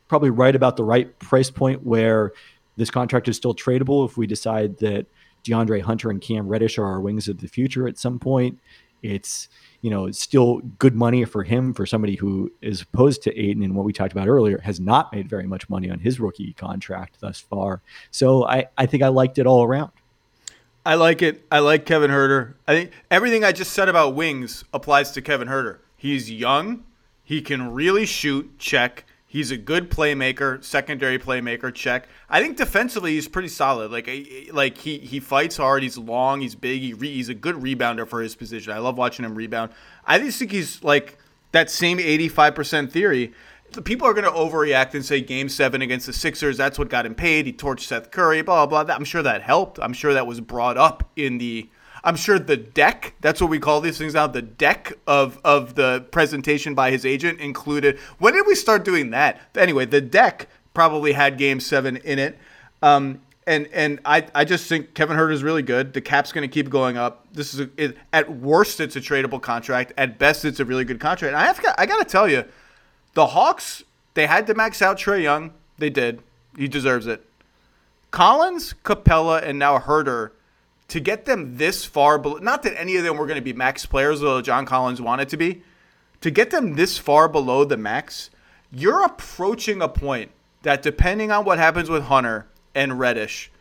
[0.08, 2.34] probably right about the right price point where
[2.76, 5.08] this contract is still tradable if we decide that
[5.44, 8.60] DeAndre Hunter and Cam Reddish are our wings of the future at some point.
[9.04, 9.48] It's
[9.82, 13.76] you know still good money for him for somebody who is opposed to Ayton and
[13.76, 17.18] what we talked about earlier has not made very much money on his rookie contract
[17.20, 17.82] thus far.
[18.12, 19.92] So I I think I liked it all around.
[20.86, 21.46] I like it.
[21.52, 22.54] I like Kevin Huerter.
[22.66, 25.80] I think everything I just said about wings applies to Kevin Huerter.
[25.98, 26.86] He's young.
[27.24, 28.58] He can really shoot.
[28.58, 29.06] Check.
[29.38, 31.72] He's a good playmaker, secondary playmaker.
[31.72, 32.10] Check.
[32.28, 33.92] I think defensively he's pretty solid.
[33.92, 34.10] Like
[34.52, 35.84] like he he fights hard.
[35.84, 36.42] He's long.
[36.42, 36.82] He's big.
[36.82, 38.74] He re, he's a good rebounder for his position.
[38.74, 39.74] I love watching him rebound.
[40.06, 41.20] I just think he's like
[41.52, 43.32] that same eighty five percent theory.
[43.74, 46.58] The people are going to overreact and say Game Seven against the Sixers.
[46.58, 47.46] That's what got him paid.
[47.46, 48.42] He torched Seth Curry.
[48.42, 48.86] Blah blah.
[48.86, 48.96] blah.
[48.96, 49.78] I'm sure that helped.
[49.80, 51.70] I'm sure that was brought up in the
[52.04, 55.76] I'm sure the deck, that's what we call these things now, the deck of, of
[55.76, 57.98] the presentation by his agent included.
[58.20, 59.42] When did we start doing that?
[59.56, 62.38] Anyway, the deck probably had game seven in it.
[62.82, 65.94] Um, and and I, I just think Kevin Huerter is really good.
[65.94, 67.26] The cap's going to keep going up.
[67.32, 69.94] This is a, it, at worst it's a tradable contract.
[69.98, 71.34] At best it's a really good contract.
[71.34, 72.44] And I have I got to tell you,
[73.14, 73.84] the Hawks
[74.14, 75.54] they had to max out Trae Young.
[75.78, 76.22] They did.
[76.58, 77.24] He deserves it.
[78.12, 80.32] Collins, Capela, and now Huerter
[80.90, 83.54] to get them this far below, not that any of them were going to be
[83.54, 85.64] max players, although John Collins wanted to be,
[86.22, 88.30] to get them this far below the max,
[88.72, 90.32] you're approaching a point
[90.64, 93.52] that depending on what happens with Hunter and Reddish,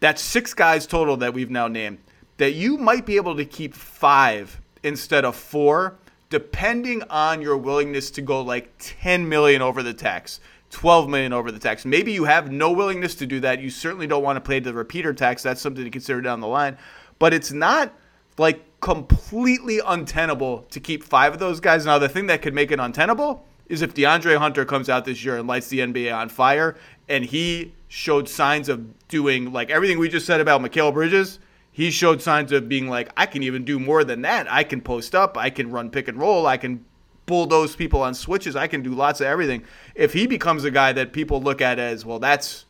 [0.00, 1.98] that's six guys total that we've now named,
[2.38, 5.96] that you might be able to keep five instead of four,
[6.30, 10.40] depending on your willingness to go like 10 million over the tax.
[10.70, 11.84] 12 million over the tax.
[11.84, 13.60] Maybe you have no willingness to do that.
[13.60, 15.42] You certainly don't want to pay the repeater tax.
[15.42, 16.76] That's something to consider down the line.
[17.18, 17.92] But it's not
[18.36, 21.86] like completely untenable to keep five of those guys.
[21.86, 25.24] Now, the thing that could make it untenable is if DeAndre Hunter comes out this
[25.24, 26.76] year and lights the NBA on fire
[27.08, 31.38] and he showed signs of doing like everything we just said about Mikal Bridges.
[31.72, 34.50] He showed signs of being like, I can even do more than that.
[34.50, 35.36] I can post up.
[35.36, 36.46] I can run pick and roll.
[36.46, 36.84] I can
[37.28, 38.56] bulldoze people on switches.
[38.56, 39.62] I can do lots of everything.
[39.94, 42.64] If he becomes a guy that people look at as well, that's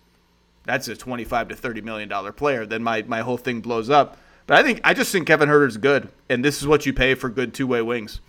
[0.64, 4.18] that's a twenty-five to thirty million dollar player, then my my whole thing blows up.
[4.46, 7.14] But I think I just think Kevin Huerter's good, and this is what you pay
[7.14, 8.20] for good two-way wings.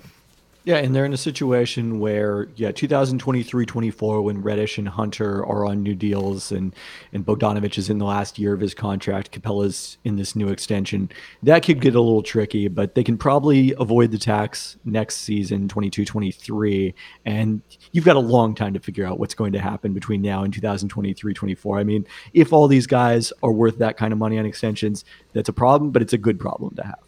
[0.70, 5.66] Yeah, and they're in a situation where, yeah, 2023 24, when Reddish and Hunter are
[5.66, 6.76] on new deals and,
[7.12, 11.10] and Bogdanovich is in the last year of his contract, Capela's in this new extension,
[11.42, 15.68] that could get a little tricky, but they can probably avoid the tax next season,
[15.68, 16.94] 22 23.
[17.26, 20.44] And you've got a long time to figure out what's going to happen between now
[20.44, 21.80] and 2023 24.
[21.80, 25.50] I mean, if all these guys are worth that kind of money on extensions, that's
[25.50, 27.00] a problem, but it's a good problem to have.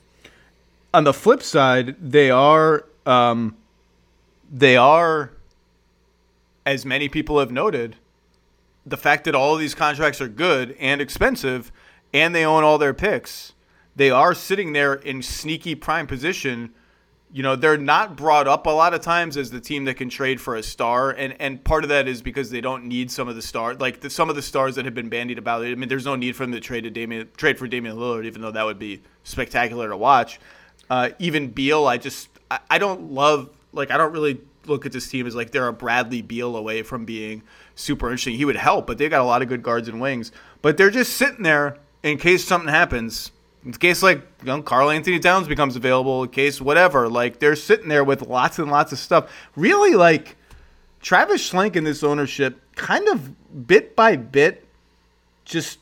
[0.95, 3.55] On the flip side, they are um,
[4.51, 5.31] they are,
[6.65, 7.95] as many people have noted,
[8.85, 11.71] the fact that all of these contracts are good and expensive,
[12.13, 13.53] and they own all their picks,
[13.95, 16.73] they are sitting there in sneaky prime position.
[17.31, 20.09] You know, they're not brought up a lot of times as the team that can
[20.09, 23.27] trade for a star, and and part of that is because they don't need some
[23.27, 25.63] of the stars, like the, some of the stars that have been bandied about.
[25.63, 28.25] I mean, there's no need for them to trade to Damian, trade for Damian Lillard,
[28.25, 30.39] even though that would be spectacular to watch.
[30.89, 34.91] Uh, even Beal, I just I, I don't love like I don't really look at
[34.91, 37.43] this team as like they're a Bradley Beal away from being
[37.75, 38.35] super interesting.
[38.35, 40.31] He would help, but they got a lot of good guards and wings.
[40.61, 43.31] But they're just sitting there in case something happens.
[43.63, 47.07] In case like you know, Karl-Anthony Towns becomes available, in case whatever.
[47.07, 49.31] Like they're sitting there with lots and lots of stuff.
[49.55, 50.35] Really, like
[50.99, 54.67] Travis Schlenk in this ownership, kind of bit by bit,
[55.45, 55.79] just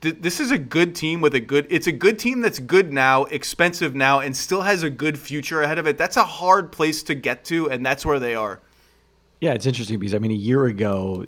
[0.00, 3.24] this is a good team with a good it's a good team that's good now
[3.24, 5.98] expensive now and still has a good future ahead of it.
[5.98, 8.60] That's a hard place to get to and that's where they are.
[9.40, 11.24] Yeah it's interesting because i mean a year ago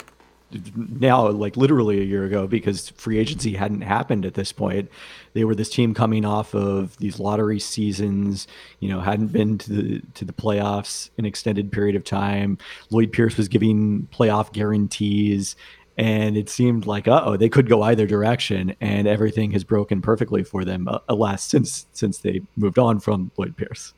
[0.99, 4.89] now like literally a year ago because free agency hadn't happened at this point
[5.33, 8.47] they were this team coming off of these lottery seasons
[8.79, 12.57] you know hadn't been to the to the playoffs an extended period of time.
[12.89, 15.55] Lloyd pierce was giving playoff guarantees
[16.01, 20.43] and it seemed like oh they could go either direction and everything has broken perfectly
[20.43, 23.93] for them uh, alas since since they moved on from lloyd pierce.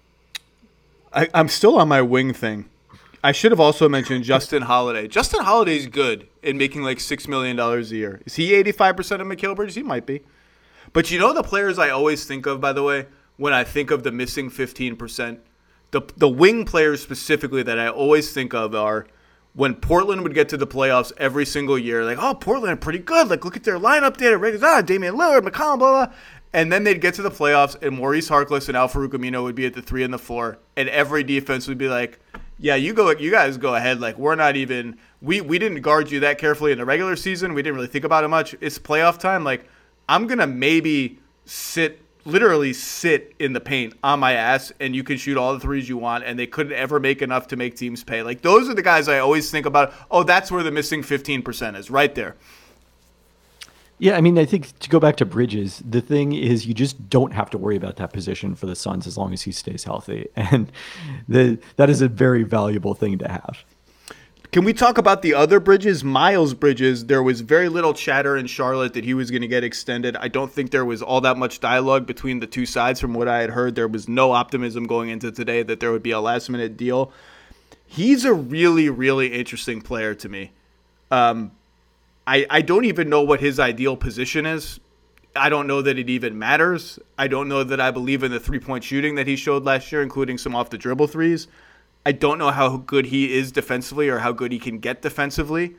[1.14, 2.70] I, i'm still on my wing thing.
[3.24, 7.56] I should have also mentioned justin holiday justin holiday's good in making like six million
[7.56, 8.22] dollars a year.
[8.26, 9.76] Is he 85% of Mikal Bridges?
[9.76, 10.22] He might be.
[10.92, 13.92] But you know the players i always think of by the way when i think
[13.92, 15.40] of the missing 15%
[15.92, 19.08] the, the wing players specifically that i always think of are
[19.54, 23.00] when Portland would get to the playoffs every single year, like, oh, Portland are pretty
[23.00, 23.28] good.
[23.28, 24.44] Like, look at their lineup there.
[24.64, 26.14] Ah, Damian Lillard, McCollum, blah, blah.
[26.54, 29.66] And then they'd get to the playoffs, and Maurice Harkless and Al-Farouq Aminu would be
[29.66, 32.20] at the three and the four, and every defense would be like,
[32.60, 34.00] yeah, you go, you guys go ahead.
[34.00, 37.56] Like, we're not even, we, we didn't guard you that carefully in the regular season.
[37.56, 38.56] We didn't really think about it much.
[38.62, 39.44] It's playoff time.
[39.44, 39.68] Like,
[40.08, 45.04] I'm going to maybe sit literally sit in the paint on my ass and you
[45.04, 47.76] can shoot all the threes you want and they couldn't ever make enough to make
[47.76, 48.24] teams pay.
[48.24, 49.94] Like those are the guys I always think about.
[50.10, 52.36] Oh, that's where the missing 15% is right there.
[54.00, 57.10] Yeah, I mean, I think to go back to Bridges, the thing is you just
[57.10, 59.84] don't have to worry about that position for the Suns as long as he stays
[59.84, 60.28] healthy.
[60.36, 60.72] And
[61.28, 63.64] the, that is a very valuable thing to have.
[64.54, 66.04] Can we talk about the other Bridges?
[66.04, 69.64] Miles Bridges, there was very little chatter in Charlotte that he was going to get
[69.64, 70.16] extended.
[70.18, 73.28] I don't think there was all that much dialogue between the two sides from what
[73.28, 73.74] I had heard.
[73.74, 77.12] There was no optimism going into today that there would be a last minute deal.
[77.88, 80.52] He's a really, really interesting player to me.
[81.10, 81.52] Um,
[82.28, 84.80] I, I don't even know what his ideal position is.
[85.36, 87.00] I don't know that it even matters.
[87.18, 89.92] I don't know that I believe in the three point shooting that he showed last
[89.92, 91.48] year, including some off the dribble threes.
[92.06, 95.76] I don't know how good he is defensively or how good he can get defensively,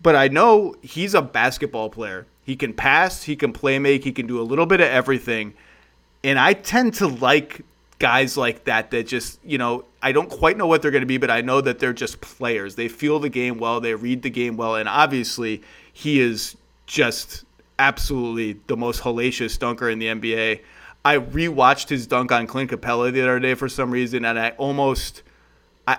[0.00, 2.26] but I know he's a basketball player.
[2.44, 5.54] He can pass, he can play make, he can do a little bit of everything.
[6.22, 7.62] And I tend to like
[7.98, 11.06] guys like that that just, you know, I don't quite know what they're going to
[11.06, 12.74] be, but I know that they're just players.
[12.74, 17.44] They feel the game well, they read the game well, and obviously he is just
[17.78, 20.60] absolutely the most hellacious dunker in the NBA.
[21.04, 24.50] I rewatched his dunk on Clint Capela the other day for some reason, and I
[24.50, 25.22] almost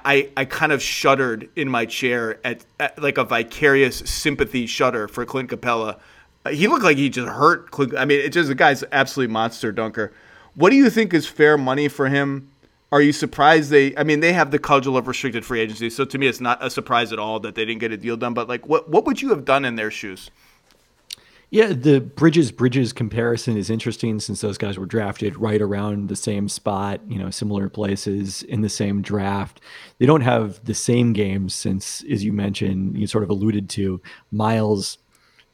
[0.05, 5.07] I, I, kind of shuddered in my chair at, at, like a vicarious sympathy shudder
[5.07, 5.99] for Clint Capela.
[6.45, 7.95] Uh, he looked like he just hurt Clint.
[7.95, 10.13] I mean, it just the guy's absolutely monster dunker.
[10.55, 12.51] What do you think is fair money for him?
[12.91, 13.95] Are you surprised they?
[13.95, 16.63] I mean, they have the cudgel of restricted free agency, so to me, it's not
[16.63, 18.33] a surprise at all that they didn't get a deal done.
[18.33, 20.29] But like, what what would you have done in their shoes?
[21.53, 26.15] Yeah, the Bridges Bridges comparison is interesting since those guys were drafted right around the
[26.15, 29.59] same spot, you know, similar places in the same draft.
[29.99, 34.01] They don't have the same games since, as you mentioned, you sort of alluded to,
[34.31, 34.97] Miles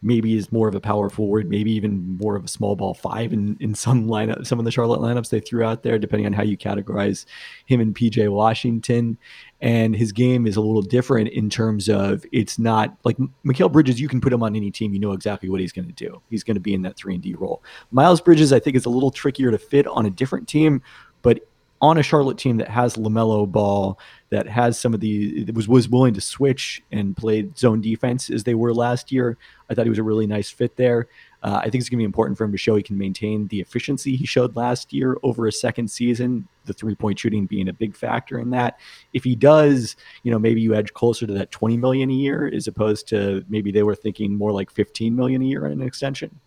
[0.01, 3.33] maybe is more of a power forward, maybe even more of a small ball five
[3.33, 6.33] in, in some lineup, some of the Charlotte lineups they threw out there, depending on
[6.33, 7.25] how you categorize
[7.65, 9.17] him and PJ Washington.
[9.59, 13.99] And his game is a little different in terms of it's not like Mikal Bridges,
[13.99, 16.21] you can put him on any team, you know exactly what he's going to do.
[16.29, 17.63] He's going to be in that three and D role.
[17.91, 20.83] Miles Bridges, I think, is a little trickier to fit on a different team,
[21.23, 21.41] but
[21.81, 23.99] on a Charlotte team that has LaMelo Ball,
[24.29, 28.43] that has some of the was was willing to switch and play zone defense as
[28.43, 29.37] they were last year.
[29.69, 31.07] I thought he was a really nice fit there.
[31.43, 33.47] Uh, I think it's going to be important for him to show he can maintain
[33.47, 36.47] the efficiency he showed last year over a second season.
[36.65, 38.79] The three point shooting being a big factor in that.
[39.13, 42.51] If he does, you know, maybe you edge closer to that twenty million a year
[42.53, 45.81] as opposed to maybe they were thinking more like fifteen million a year on an
[45.81, 46.39] extension.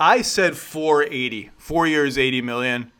[0.00, 2.90] I said 480, four years, 80 million.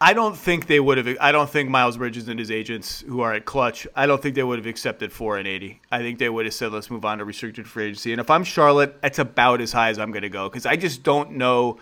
[0.00, 1.16] I don't think they would have.
[1.20, 4.36] I don't think Miles Bridges and his agents, who are at Clutch, I don't think
[4.36, 5.80] they would have accepted four and eighty.
[5.90, 8.30] I think they would have said, "Let's move on to restricted free agency." And if
[8.30, 11.32] I'm Charlotte, that's about as high as I'm going to go because I just don't
[11.32, 11.78] know.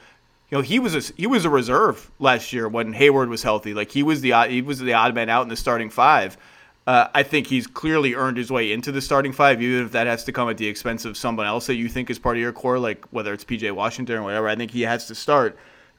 [0.50, 3.74] You know, he was a he was a reserve last year when Hayward was healthy.
[3.74, 6.38] Like he was the he was the odd man out in the starting five.
[6.86, 10.06] Uh, I think he's clearly earned his way into the starting five, even if that
[10.06, 12.40] has to come at the expense of someone else that you think is part of
[12.40, 14.48] your core, like whether it's PJ Washington or whatever.
[14.48, 15.58] I think he has to start.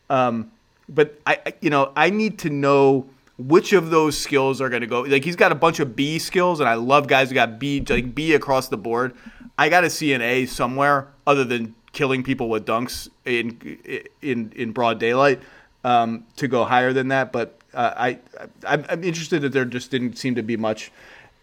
[0.09, 0.49] Um,
[0.89, 3.07] but I, you know, I need to know
[3.37, 5.01] which of those skills are going to go.
[5.01, 7.83] Like he's got a bunch of B skills, and I love guys who got B,
[7.87, 9.15] like B across the board.
[9.57, 14.51] I got to see an A somewhere other than killing people with dunks in in
[14.55, 15.41] in broad daylight
[15.83, 17.31] um, to go higher than that.
[17.31, 18.19] But uh, I
[18.65, 20.91] I'm interested that there just didn't seem to be much.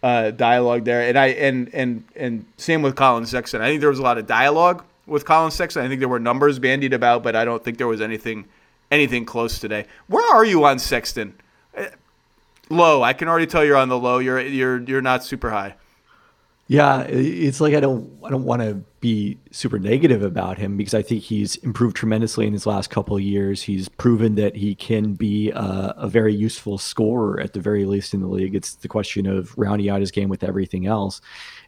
[0.03, 3.63] Uh, dialogue there, and I and and and same with Collin Sexton.
[3.63, 5.83] I think there was a lot of dialogue with Collin Sexton.
[5.83, 8.45] I think there were numbers bandied about, but I don't think there was anything
[8.95, 9.87] anything close today.
[10.07, 11.35] Where are you on Sexton?
[11.77, 11.87] Uh,
[12.71, 13.03] low.
[13.03, 14.19] I can already tell you're on the low.
[14.19, 15.75] You're you're you're not super high.
[16.67, 20.95] Yeah, it's like I don't I don't want to be super negative about him because
[20.95, 23.61] I think he's improved tremendously in his last couple of years.
[23.61, 28.15] He's proven that he can be a, a, very useful scorer at the very least
[28.15, 28.55] in the league.
[28.55, 31.21] It's the question of rounding out his game with everything else,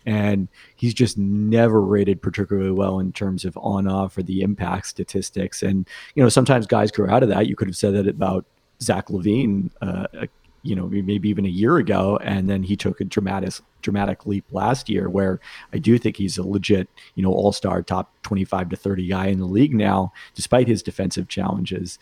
[0.06, 4.86] and he's just never rated particularly well in terms of on off or the impact
[4.86, 5.62] statistics.
[5.62, 7.46] And you know sometimes guys grow out of that.
[7.46, 8.46] You could have said that about
[8.80, 10.26] Zach LaVine, uh,
[10.66, 14.44] you know maybe even a year ago and then he took a dramatic dramatic leap
[14.50, 15.38] last year where
[15.72, 19.38] I do think he's a legit you know all-star top 25 to 30 guy in
[19.38, 21.98] the league now despite his defensive challenges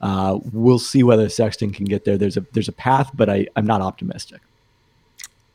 [0.00, 3.48] uh, we'll see whether Sexton can get there there's a there's a path but I,
[3.56, 4.40] I'm not optimistic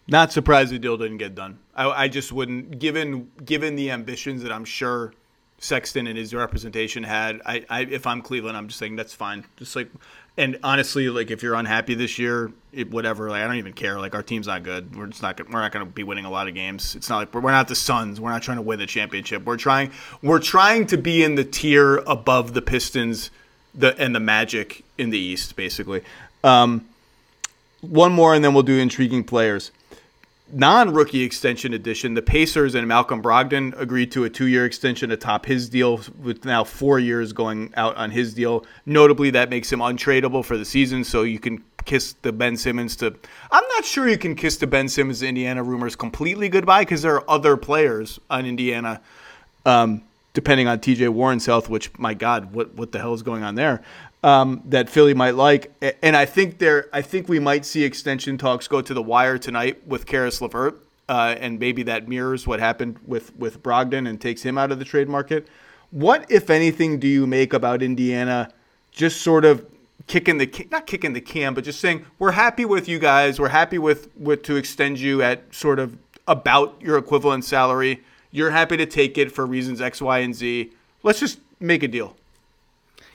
[0.10, 4.43] not surprised the deal didn't get done I, I just wouldn't given given the ambitions
[4.43, 5.14] that I'm sure
[5.60, 7.41] Sexton and his representation had.
[7.45, 9.45] I, I, if I'm Cleveland, I'm just saying that's fine.
[9.57, 9.89] Just like
[10.38, 13.99] and honestly, like if you're unhappy this year, it, whatever, like I don't even care.
[13.99, 14.95] Like our team's not good.
[14.95, 15.38] We're just not.
[15.38, 16.95] We're not going to be winning a lot of games.
[16.95, 18.22] It's not like we're, we're not the Suns.
[18.22, 19.43] We're not trying to win the championship.
[19.43, 19.91] We're trying.
[20.22, 23.30] We're trying to be in the tier above the Pistons,
[23.76, 26.03] the and the Magic in the East, basically.
[26.43, 26.88] Um,
[27.82, 29.72] one more, and then we'll do intriguing players
[30.52, 35.12] non rookie extension edition, the Pacers and Malcolm Brogdon agreed to a two year extension
[35.12, 38.66] atop his deal, with now four years going out on his deal.
[38.86, 42.95] Notably, that makes him untradeable for the season, so you can kiss the Ben Simmons
[42.97, 43.16] to.
[43.52, 47.16] I'm not sure you can kiss the Ben Simmons Indiana rumors completely goodbye because there
[47.16, 49.02] are other players on Indiana.
[49.66, 53.43] Um, depending on TJ Warren's health, which my God, what what the hell is going
[53.43, 53.82] on there?
[54.24, 58.38] Um, that Philly might like, and I think there, I think we might see extension
[58.38, 62.59] talks go to the wire tonight with Caris LeVert, uh, and maybe that mirrors what
[62.59, 65.47] happened with with Brogdon and takes him out of the trade market.
[65.91, 68.51] What, if anything, do you make about Indiana?
[68.91, 69.65] Just sort of
[70.07, 73.39] kicking the not kicking the can, but just saying we're happy with you guys.
[73.39, 75.97] We're happy with with to extend you at sort of
[76.28, 78.03] about your equivalent salary.
[78.32, 80.72] You're happy to take it for reasons X, Y, and Z.
[81.01, 82.15] Let's just make a deal.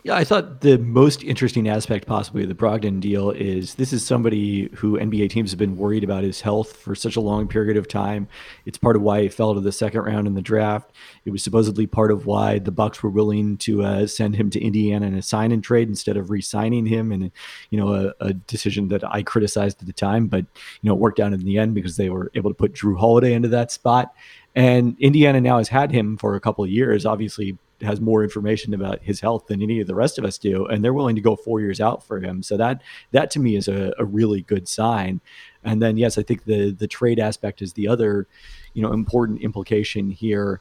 [0.06, 4.06] Yeah, I thought the most interesting aspect possibly of the Brogdon deal is this is
[4.06, 7.78] somebody who NBA teams have been worried about his health for such a long period
[7.78, 8.28] of time.
[8.66, 10.92] It's part of why he fell to the second round in the draft.
[11.24, 14.62] It was supposedly part of why the Bucks were willing to uh, send him to
[14.62, 17.32] Indiana in a sign and trade instead of re-signing him, and
[17.70, 20.44] you know a, a, decision that I criticized at the time, but
[20.82, 22.98] you know it worked out in the end because they were able to put Jrue
[22.98, 24.14] Holiday into that spot.
[24.54, 28.74] And Indiana now has had him for a couple of years, obviously has more information
[28.74, 31.22] about his health than any of the rest of us do, and they're willing to
[31.22, 32.42] go four years out for him.
[32.42, 35.20] So that that to me is a, a really good sign.
[35.62, 38.26] And then yes, I think the the trade aspect is the other,
[38.72, 40.60] you know, important implication here.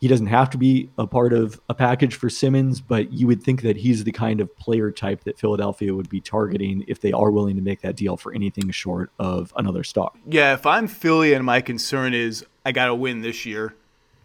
[0.00, 3.42] He doesn't have to be a part of a package for Simmons, but you would
[3.42, 7.12] think that he's the kind of player type that Philadelphia would be targeting if they
[7.12, 10.12] are willing to make that deal for anything short of another star.
[10.28, 13.76] Yeah, if I'm Philly and my concern is I got to win this year,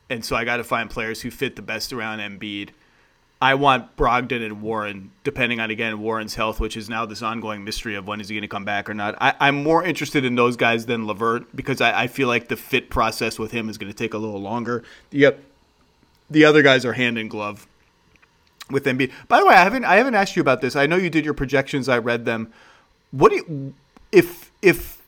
[0.10, 2.70] and so I got to find players who fit the best around Embiid.
[3.42, 7.64] I want Brogdon and Warren, depending on again Warren's health, which is now this ongoing
[7.64, 9.16] mystery of when is he going to come back or not.
[9.22, 12.58] I, am more interested in those guys than LeVert because I, I, feel like the
[12.58, 14.84] fit process with him is going to take a little longer.
[15.12, 15.42] Yep, uh,
[16.30, 17.66] the other guys are hand in glove
[18.70, 19.12] with Embiid.
[19.30, 20.76] By the way, I haven't I haven't asked you about this.
[20.76, 21.88] I know you did your projections.
[21.88, 22.52] I read them.
[23.12, 23.74] What do you,
[24.12, 24.99] if if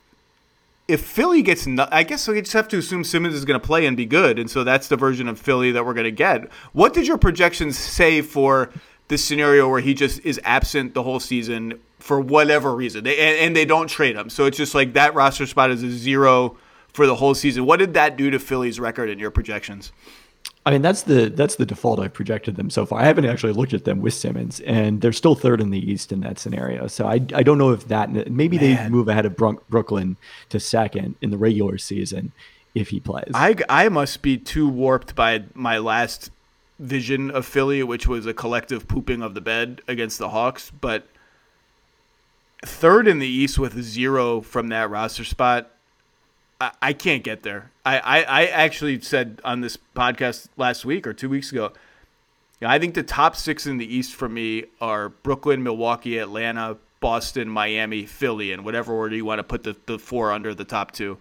[0.91, 3.85] if Philly gets, I guess we just have to assume Simmons is going to play
[3.85, 6.51] and be good, and so that's the version of Philly that we're going to get.
[6.73, 8.71] What did your projections say for
[9.07, 13.37] this scenario where he just is absent the whole season for whatever reason, they, and,
[13.37, 14.29] and they don't trade him?
[14.29, 16.57] So it's just like that roster spot is a zero
[16.93, 17.65] for the whole season.
[17.65, 19.93] What did that do to Philly's record in your projections?
[20.65, 22.99] I mean, that's the that's the default I've projected them so far.
[22.99, 26.11] I haven't actually looked at them with Simmons, and they're still third in the East
[26.11, 26.85] in that scenario.
[26.87, 28.75] So I, I don't know if that maybe Man.
[28.75, 30.17] they move ahead of Brooklyn
[30.49, 32.31] to second in the regular season
[32.75, 33.31] if he plays.
[33.33, 36.29] I I must be too warped by my last
[36.77, 41.07] vision of Philly, which was a collective pooping of the bed against the Hawks, but
[42.63, 45.71] third in the East with zero from that roster spot
[46.61, 47.71] I, I can't get there.
[47.83, 51.73] I, I, I actually said on this podcast last week or two weeks ago,
[52.59, 56.19] you know, I think the top six in the East for me are Brooklyn, Milwaukee,
[56.19, 60.53] Atlanta, Boston, Miami, Philly, and whatever order you want to put the, the four under
[60.53, 61.17] the top two.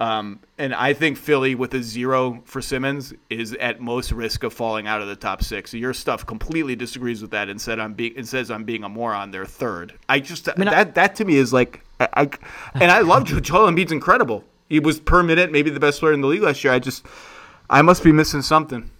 [0.00, 4.52] Um, and I think Philly with a zero for Simmons is at most risk of
[4.52, 5.72] falling out of the top six.
[5.72, 8.84] So your stuff completely disagrees with that and said I'm being and says I'm being
[8.84, 9.32] a moron.
[9.32, 9.94] They're third.
[10.08, 12.30] I just I mean, that I, that to me is like I,
[12.74, 14.44] and I love Joel Embiid's incredible.
[14.68, 16.72] He was per minute maybe the best player in the league last year.
[16.72, 17.04] I just
[17.70, 18.90] I must be missing something.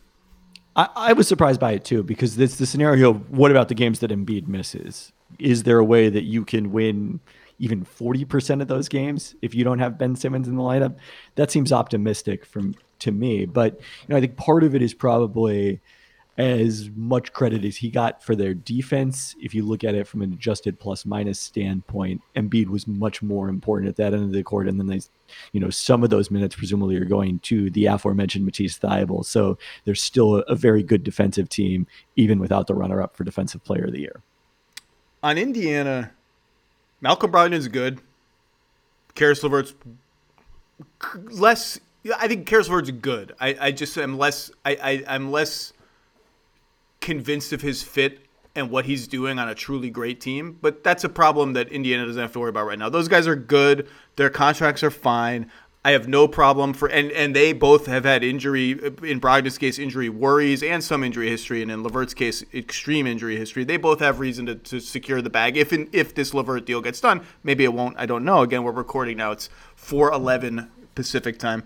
[0.76, 3.10] I, I was surprised by it too because it's the scenario.
[3.10, 5.12] Of What about the games that Embiid misses?
[5.38, 7.20] Is there a way that you can win?
[7.58, 10.96] even 40% of those games if you don't have Ben Simmons in the lineup.
[11.34, 14.94] That seems optimistic from to me, but you know, I think part of it is
[14.94, 15.80] probably
[16.38, 19.34] as much credit as he got for their defense.
[19.40, 23.48] If you look at it from an adjusted plus minus standpoint, Embiid was much more
[23.48, 24.68] important at that end of the court.
[24.68, 25.00] And then they,
[25.52, 29.24] you know, some of those minutes presumably are going to the aforementioned Matisse Thybulle.
[29.24, 31.86] So there's still a, very good defensive team,
[32.16, 34.22] even without the runner up for defensive player of the year.
[35.22, 36.12] On Indiana,
[37.00, 38.00] Malcolm Brogdon's good.
[39.14, 39.74] Caris LeVert's
[41.30, 41.80] less.
[42.16, 43.34] I think Caris LeVert's good.
[43.40, 44.52] I, I just am less.
[44.64, 45.72] I, I I'm less
[47.00, 48.20] convinced of his fit
[48.54, 50.58] and what he's doing on a truly great team.
[50.60, 52.88] But that's a problem that Indiana doesn't have to worry about right now.
[52.88, 53.88] Those guys are good.
[54.16, 55.50] Their contracts are fine.
[55.84, 59.78] I have no problem for and and they both have had injury in Brogdon's case
[59.78, 63.64] injury worries and some injury history and in LeVert's case extreme injury history.
[63.64, 67.00] They both have reason to, to secure the bag if if this Lavert deal gets
[67.00, 67.24] done.
[67.44, 67.96] Maybe it won't.
[67.96, 68.42] I don't know.
[68.42, 69.30] Again, we're recording now.
[69.30, 71.62] It's 4:11 Pacific time.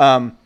[0.00, 0.38] Um,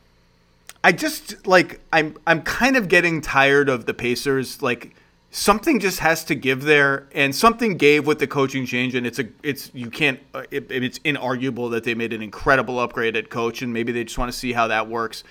[0.87, 4.95] I just like I'm I'm kind of getting tired of the Pacers like
[5.33, 9.19] something just has to give there and something gave with the coaching change and it's
[9.19, 13.31] a it's you can't uh, it, it's inarguable that they made an incredible upgrade at
[13.31, 15.25] coach and maybe they just want to see how that works.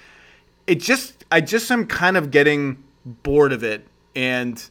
[0.68, 4.62] It just i just am kind of getting bored of it and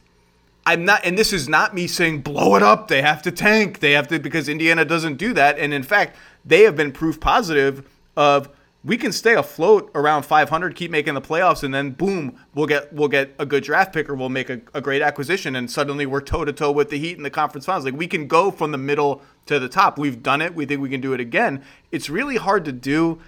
[0.67, 3.79] i'm not and this is not me saying blow it up they have to tank
[3.79, 6.15] they have to because indiana doesn't do that and in fact
[6.45, 8.49] they have been proof positive of
[8.85, 12.93] we can stay afloat around 500, keep making the playoffs, and then boom, we'll get
[12.93, 16.05] we'll get a good draft pick or we'll make a, a great acquisition, and suddenly
[16.05, 17.85] we're toe to toe with the Heat in the conference finals.
[17.85, 19.97] Like we can go from the middle to the top.
[19.97, 20.53] We've done it.
[20.53, 21.63] We think we can do it again.
[21.91, 23.19] It's really hard to do.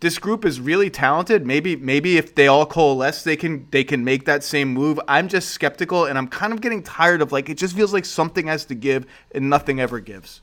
[0.00, 1.46] This group is really talented.
[1.46, 4.98] Maybe maybe if they all coalesce, they can they can make that same move.
[5.06, 8.04] I'm just skeptical, and I'm kind of getting tired of like it just feels like
[8.04, 10.40] something has to give and nothing ever gives.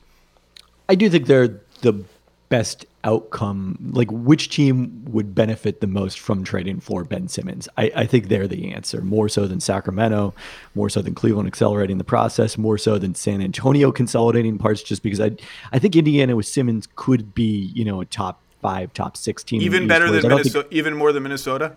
[0.88, 2.04] I do think they're the
[2.48, 7.68] best outcome like which team would benefit the most from trading for ben simmons?
[7.76, 10.34] I, I, think they're the answer more so than sacramento
[10.74, 15.02] more so than cleveland accelerating the process more so than san antonio consolidating parts just
[15.02, 15.30] because i
[15.72, 19.62] i think indiana with simmons could be you know a top five top six team
[19.62, 21.74] even better than minnesota think, even more than minnesota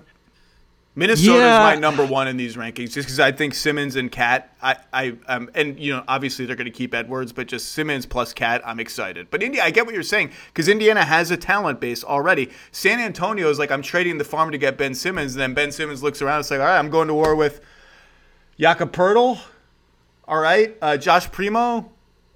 [0.99, 1.69] Minnesota yeah.
[1.71, 4.53] is my number one in these rankings, just because I think Simmons and KAT.
[4.61, 8.05] I, I, um, and you know, obviously they're going to keep Edwards, but just Simmons
[8.05, 9.27] plus KAT, I'm excited.
[9.31, 12.49] But India, I get what you're saying because Indiana has a talent base already.
[12.73, 15.71] San Antonio is like I'm trading the farm to get Ben Simmons, and then Ben
[15.71, 17.61] Simmons looks around, it's like, all right, I'm going to war with
[18.59, 19.39] Jakob Poeltl.
[20.27, 21.89] All right, uh, Josh Primo.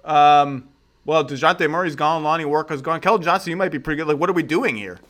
[0.04, 0.68] Um,
[1.04, 3.02] well, Dejounte Murray's gone, Lonnie Walker's gone.
[3.02, 4.08] Keldon Johnson, you might be pretty good.
[4.08, 5.00] Like, what are we doing here?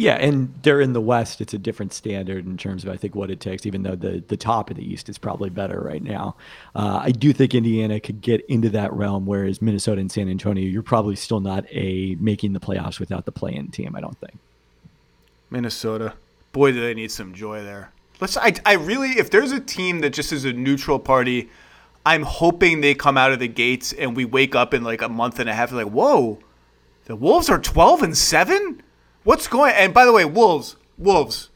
[0.00, 1.42] Yeah, and they're in the West.
[1.42, 3.66] It's a different standard in terms of I think what it takes.
[3.66, 6.36] Even though the the top of the East is probably better right now,
[6.74, 9.26] uh, I do think Indiana could get into that realm.
[9.26, 13.30] Whereas Minnesota and San Antonio, you're probably still not a making the playoffs without the
[13.30, 13.94] play-in team.
[13.94, 14.38] I don't think.
[15.50, 16.14] Minnesota,
[16.52, 17.92] boy, do they need some joy there.
[18.22, 18.38] Let's.
[18.38, 21.50] I, I really, if there's a team that just is a neutral party,
[22.06, 25.10] I'm hoping they come out of the gates and we wake up in like a
[25.10, 26.38] month and a half, like, whoa,
[27.04, 28.80] the Wolves are 12 and seven
[29.22, 29.74] What's going?
[29.76, 31.50] And by the way, Wolves, Wolves,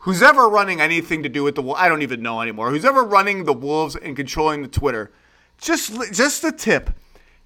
[0.00, 2.70] who's ever running anything to do with the I don't even know anymore.
[2.70, 5.10] Who's ever running the Wolves and controlling the Twitter?
[5.58, 6.90] Just, just a tip.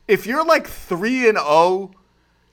[0.06, 1.90] If you're like three and zero, oh,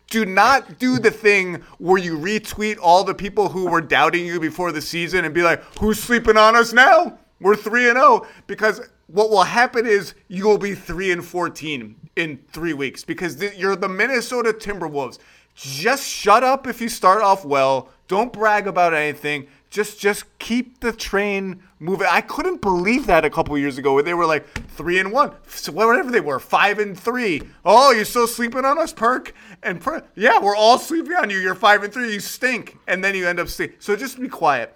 [0.09, 4.39] do not do the thing where you retweet all the people who were doubting you
[4.39, 7.19] before the season and be like, "Who's sleeping on us now?
[7.39, 11.95] We're three and zero." Because what will happen is you will be three and fourteen
[12.15, 15.19] in three weeks because you're the Minnesota Timberwolves.
[15.55, 17.89] Just shut up if you start off well.
[18.07, 19.47] Don't brag about anything.
[19.69, 22.07] just just keep the train moving.
[22.09, 25.31] I couldn't believe that a couple years ago when they were like three and one,
[25.47, 27.41] so whatever they were, five and three.
[27.65, 29.33] Oh, you're still sleeping on us, Perk?
[29.63, 31.39] And per- yeah, we're all sleeping on you.
[31.39, 32.13] You're five and three.
[32.13, 33.47] You stink, and then you end up.
[33.49, 34.75] So just be quiet.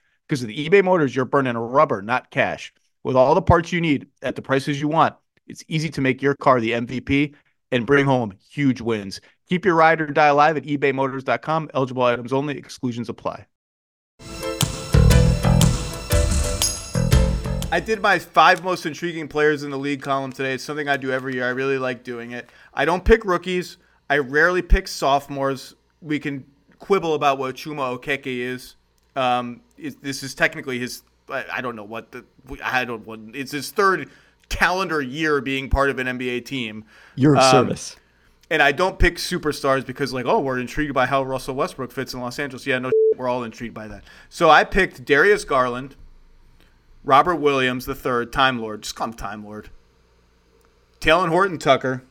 [0.31, 2.73] because of the eBay Motors, you're burning rubber, not cash.
[3.03, 5.13] With all the parts you need at the prices you want,
[5.45, 7.35] it's easy to make your car the MVP
[7.69, 9.19] and bring home huge wins.
[9.49, 11.69] Keep your ride or die alive at ebaymotors.com.
[11.73, 13.45] Eligible items only, exclusions apply.
[17.73, 20.53] I did my five most intriguing players in the league column today.
[20.53, 21.43] It's something I do every year.
[21.43, 22.49] I really like doing it.
[22.73, 23.75] I don't pick rookies.
[24.09, 25.75] I rarely pick sophomores.
[25.99, 26.45] We can
[26.79, 28.75] quibble about what Chuma Okeke is.
[29.15, 31.03] Um, is, this is technically his.
[31.29, 32.25] I, don't know what the.
[32.63, 33.05] I don't.
[33.05, 34.09] What, it's his third
[34.49, 36.85] calendar year being part of an NBA team.
[37.15, 37.95] You're of um, service.
[38.49, 42.13] And I don't pick superstars because, like, oh, we're intrigued by how Russell Westbrook fits
[42.13, 42.67] in Los Angeles.
[42.67, 44.03] Yeah, no, we're all intrigued by that.
[44.29, 45.95] So I picked Darius Garland,
[47.05, 48.83] Robert Williams the third, Time Lord.
[48.83, 49.69] Just call him Time Lord.
[50.99, 52.03] Talen Horton Tucker,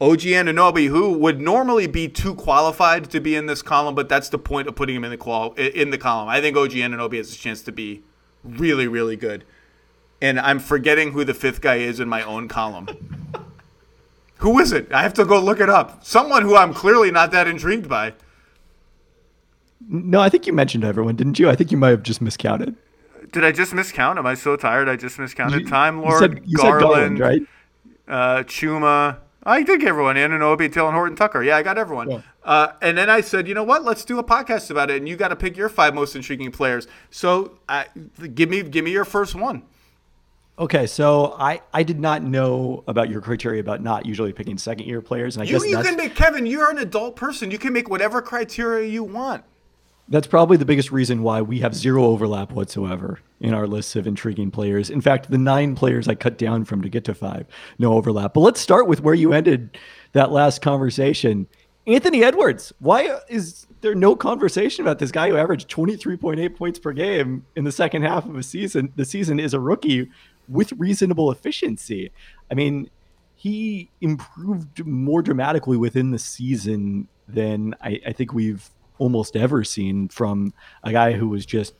[0.00, 4.28] OG Anunoby, who would normally be too qualified to be in this column, but that's
[4.28, 6.28] the point of putting him in the qual in the column.
[6.28, 8.02] I think OG Anunoby has a chance to be
[8.44, 9.44] really, really good.
[10.20, 12.88] And I'm forgetting who the fifth guy is in my own column.
[14.36, 14.92] who is it?
[14.92, 16.04] I have to go look it up.
[16.04, 18.14] Someone who I'm clearly not that intrigued by.
[19.88, 21.48] No, I think you mentioned everyone, didn't you?
[21.48, 22.76] I think you might have just miscounted.
[23.32, 24.16] Did I just miscount?
[24.16, 24.88] Am I so tired?
[24.88, 25.62] I just miscounted.
[25.62, 27.42] You, Time Lord, you said, you Garland, Garland, right?
[28.08, 29.18] Uh, Chuma.
[29.48, 30.16] I did get everyone.
[30.16, 31.42] Anunoby, Talen Horton Tucker.
[31.42, 32.10] Yeah, I got everyone.
[32.10, 32.20] Yeah.
[32.44, 33.82] Uh, and then I said, you know what?
[33.82, 34.98] Let's do a podcast about it.
[34.98, 36.86] And you got to pick your five most intriguing players.
[37.10, 37.84] So uh,
[38.34, 39.62] give me give me your first one.
[40.58, 44.86] Okay, so I, I did not know about your criteria about not usually picking second
[44.86, 46.46] year players, and I you, guess you can make Kevin.
[46.46, 47.52] You're an adult person.
[47.52, 49.44] You can make whatever criteria you want.
[50.10, 54.06] That's probably the biggest reason why we have zero overlap whatsoever in our lists of
[54.06, 54.88] intriguing players.
[54.88, 57.46] In fact, the nine players I cut down from to get to five,
[57.78, 58.32] no overlap.
[58.32, 59.76] But let's start with where you ended
[60.12, 61.46] that last conversation.
[61.86, 66.92] Anthony Edwards, why is there no conversation about this guy who averaged 23.8 points per
[66.92, 68.92] game in the second half of a season?
[68.96, 70.10] The season is a rookie
[70.48, 72.10] with reasonable efficiency.
[72.50, 72.90] I mean,
[73.34, 78.68] he improved more dramatically within the season than I, I think we've
[78.98, 81.74] almost ever seen from a guy who was just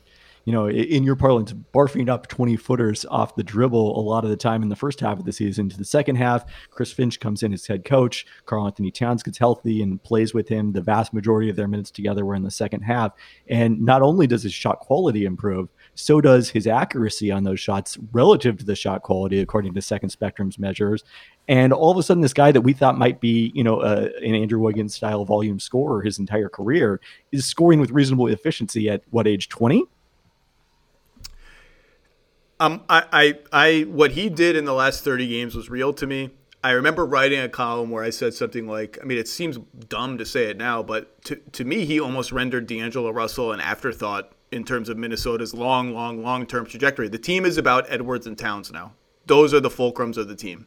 [0.49, 4.31] you know, in your parlance, barfing up 20 footers off the dribble a lot of
[4.31, 5.69] the time in the first half of the season.
[5.69, 8.25] To the second half, Chris Finch comes in as head coach.
[8.47, 10.73] Karl-Anthony Towns gets healthy and plays with him.
[10.73, 13.12] The vast majority of their minutes together were in the second half.
[13.47, 15.69] And not only does his shot quality improve,
[15.99, 20.11] so does his accuracy on those shots relative to the shot quality, according to Second
[20.11, 21.03] Spectrum's measures.
[21.49, 24.09] And all of a sudden, this guy that we thought might be, you know, uh,
[24.23, 27.01] an Andrew Wiggins style volume scorer his entire career
[27.33, 29.85] is scoring with reasonable efficiency at what age, 20?
[32.61, 36.07] Um, I, I, I, what he did in the last 30 games was real to
[36.07, 36.31] me.
[36.63, 40.19] I remember writing a column where I said something like, I mean, it seems dumb
[40.19, 44.33] to say it now, but to, to me, he almost rendered D'Angelo Russell an afterthought
[44.51, 47.09] in terms of Minnesota's long, long, long term trajectory.
[47.09, 48.93] The team is about Edwards and Towns now.
[49.27, 50.67] Those are the fulcrums of the team.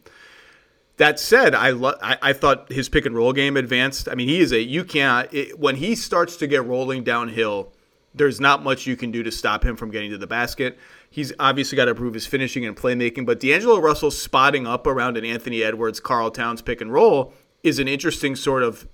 [0.97, 4.07] That said, I, lo- I, I thought his pick and roll game advanced.
[4.07, 7.73] I mean, he is a you can't it, when he starts to get rolling downhill
[8.13, 10.77] there's not much you can do to stop him from getting to the basket.
[11.09, 15.17] He's obviously got to improve his finishing and playmaking, but D'Angelo Russell spotting up around
[15.17, 17.33] an Anthony Edwards, Karl Towns pick and roll
[17.63, 18.87] is an interesting sort of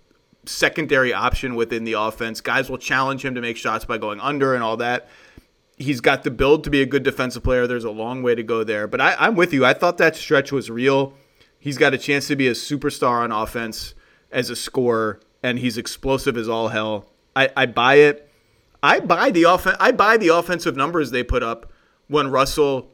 [0.46, 2.42] secondary option within the offense.
[2.42, 5.10] Guys will challenge him to make shots by going under and all that.
[5.78, 7.68] He's got the build to be a good defensive player.
[7.68, 8.88] There's a long way to go there.
[8.88, 9.66] But I, I'm with you.
[9.66, 11.14] I thought that stretch was real.
[11.60, 13.94] He's got a chance to be a superstar on offense
[14.32, 17.10] as a scorer, and he's explosive as all hell.
[17.36, 18.27] I, I buy it.
[18.84, 21.72] I buy the off- I buy the offensive numbers they put up
[22.08, 22.92] when Russell,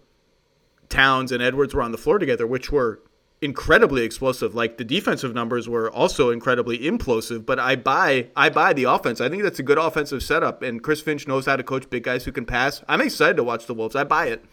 [0.89, 3.01] Towns, and Edwards were on the floor together, which were
[3.41, 4.55] incredibly explosive.
[4.55, 9.19] Like the defensive numbers were also incredibly implosive, but I buy I buy the offense.
[9.19, 12.03] I think that's a good offensive setup and Chris Finch knows how to coach big
[12.03, 12.83] guys who can pass.
[12.87, 13.95] I'm excited to watch the Wolves.
[13.95, 14.45] I buy it.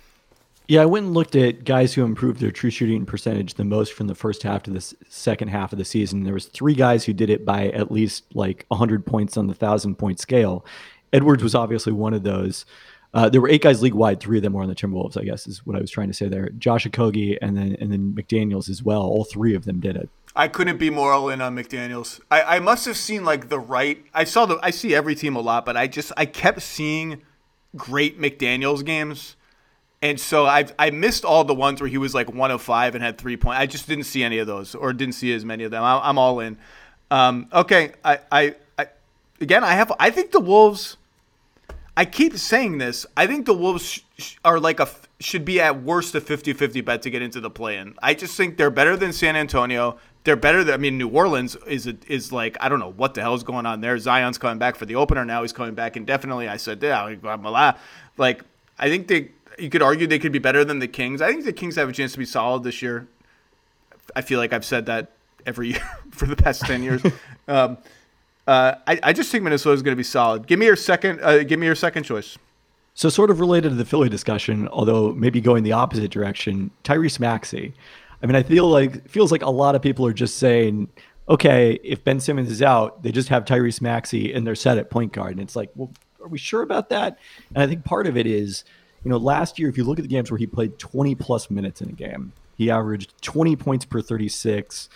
[0.67, 3.93] Yeah, I went and looked at guys who improved their true shooting percentage the most
[3.93, 6.23] from the first half to the second half of the season.
[6.23, 9.53] There was three guys who did it by at least like 100 points on the
[9.53, 10.65] 1000 point scale.
[11.13, 12.65] Edwards was obviously one of those.
[13.13, 14.21] Uh, there were eight guys league wide.
[14.21, 15.17] Three of them were on the Timberwolves.
[15.17, 16.51] I guess is what I was trying to say there.
[16.51, 19.03] Josh Okogie and then and then McDaniels as well.
[19.03, 20.09] All three of them did it.
[20.37, 22.21] I couldn't be more all in on McDaniels.
[22.31, 24.05] I, I must have seen like the right.
[24.15, 24.59] I saw the.
[24.63, 27.23] I see every team a lot, but I just I kept seeing
[27.77, 29.35] great McDaniels games,
[30.01, 32.95] and so I I missed all the ones where he was like one of five
[32.95, 33.59] and had three points.
[33.59, 35.83] I just didn't see any of those, or didn't see as many of them.
[35.83, 36.59] I, am all in.
[37.11, 38.87] Um, okay, I, I I
[39.41, 40.97] again I have I think the Wolves
[41.97, 43.07] I keep saying this.
[43.17, 44.89] I think the Wolves sh- sh- are like a
[45.19, 47.95] should be at worst a 50-50 bet to get into the play-in.
[48.03, 49.99] I just think they're better than San Antonio.
[50.25, 53.15] They're better than I mean New Orleans is a, is like I don't know what
[53.15, 53.99] the hell is going on there.
[53.99, 55.43] Zion's coming back for the opener now.
[55.43, 56.49] He's coming back indefinitely.
[56.49, 57.15] I said, yeah,
[58.17, 58.43] like
[58.79, 61.21] I think they you could argue they could be better than the Kings.
[61.21, 63.07] I think the Kings have a chance to be solid this year.
[64.17, 65.13] I feel like I've said that
[65.47, 67.03] every year for the past 10 years.
[67.49, 67.79] Um,
[68.47, 70.47] uh, I, I just think Minnesota is going to be solid.
[70.47, 71.21] Give me your second.
[71.23, 72.39] Uh, give me your second choice.
[72.95, 77.21] So, sort of related to the Philly discussion, although maybe going the opposite direction, Tyrese
[77.21, 77.75] Maxey.
[78.23, 80.89] I mean, I feel like feels like a lot of people are just saying,
[81.29, 84.91] okay, if Ben Simmons is out, they just have Tyrese Maxey and they're set at
[84.91, 87.19] point guard, and it's like, well, are we sure about that?
[87.55, 88.65] And I think part of it is,
[89.05, 91.51] you know, last year, if you look at the games where he played 20 plus
[91.51, 94.89] minutes in a game, he averaged 20 points per 36,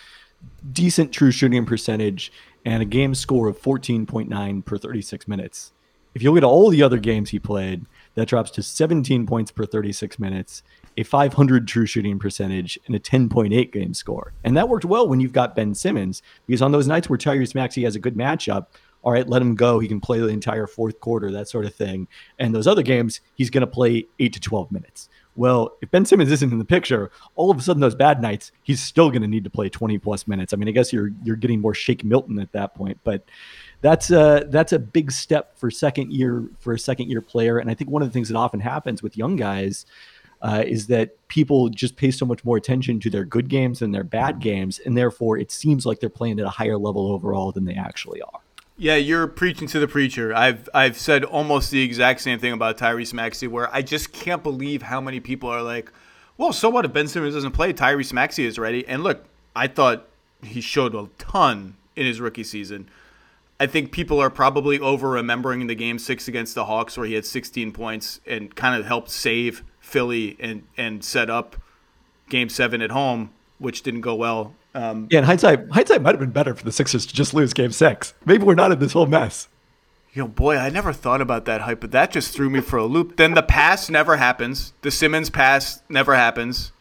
[0.71, 2.31] decent true shooting percentage,
[2.65, 5.71] and a game score of 14.9 per 36 minutes.
[6.15, 7.85] If you look at all the other games he played,
[8.15, 10.63] that drops to 17 points per 36 minutes,
[10.97, 14.33] a 500 true shooting percentage, and a 10.8 game score.
[14.43, 17.53] And that worked well when you've got Ben Simmons, because on those nights where Tyrese
[17.53, 18.67] Maxey has a good matchup,
[19.03, 19.79] all right, let him go.
[19.79, 22.07] He can play the entire fourth quarter, that sort of thing.
[22.39, 25.09] And those other games, he's going to play 8 to 12 minutes.
[25.35, 28.51] Well, if Ben Simmons isn't in the picture, all of a sudden those bad nights,
[28.63, 30.53] he's still going to need to play 20 plus minutes.
[30.53, 33.23] I mean, I guess you're you're getting more Shake Milton at that point, but
[33.81, 37.57] that's a that's a big step for second year for a second year player.
[37.57, 39.85] And I think one of the things that often happens with young guys
[40.41, 43.91] uh, is that people just pay so much more attention to their good games than
[43.91, 47.51] their bad games, and therefore it seems like they're playing at a higher level overall
[47.51, 48.44] than they actually are.
[48.77, 50.33] Yeah, you're preaching to the preacher.
[50.33, 54.43] I've I've said almost the exact same thing about Tyrese Maxey, where I just can't
[54.43, 55.91] believe how many people are like,
[56.37, 57.71] "Well, so what if Ben Simmons doesn't play?
[57.71, 59.23] Tyrese Maxey is ready." And look,
[59.55, 60.07] I thought
[60.43, 62.89] he showed a ton in his rookie season.
[63.61, 67.13] I think people are probably over remembering the game six against the Hawks, where he
[67.13, 71.55] had 16 points and kind of helped save Philly and and set up
[72.29, 76.19] Game Seven at home, which didn't go well um, yeah, in hindsight, hindsight might have
[76.19, 78.13] been better for the Sixers to just lose Game Six.
[78.25, 79.47] Maybe we're not in this whole mess.
[80.13, 82.77] You know, boy, I never thought about that hype, but that just threw me for
[82.77, 83.15] a loop.
[83.15, 84.73] Then the pass never happens.
[84.81, 86.73] The Simmons pass never happens.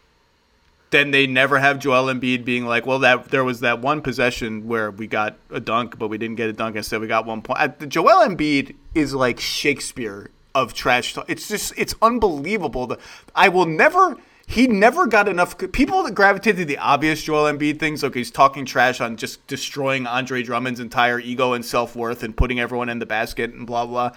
[0.90, 4.66] Then they never have Joel Embiid being like, "Well, that there was that one possession
[4.66, 6.76] where we got a dunk, but we didn't get a dunk.
[6.76, 11.24] Instead, we got one point." Joel Embiid is like Shakespeare of trash talk.
[11.28, 12.96] It's just, it's unbelievable.
[13.34, 14.16] I will never
[14.54, 18.04] he never got enough people that gravitated to the obvious Joel Embiid things.
[18.04, 22.36] Okay, he's talking trash on just destroying Andre Drummond's entire ego and self worth and
[22.36, 24.12] putting everyone in the basket and blah blah.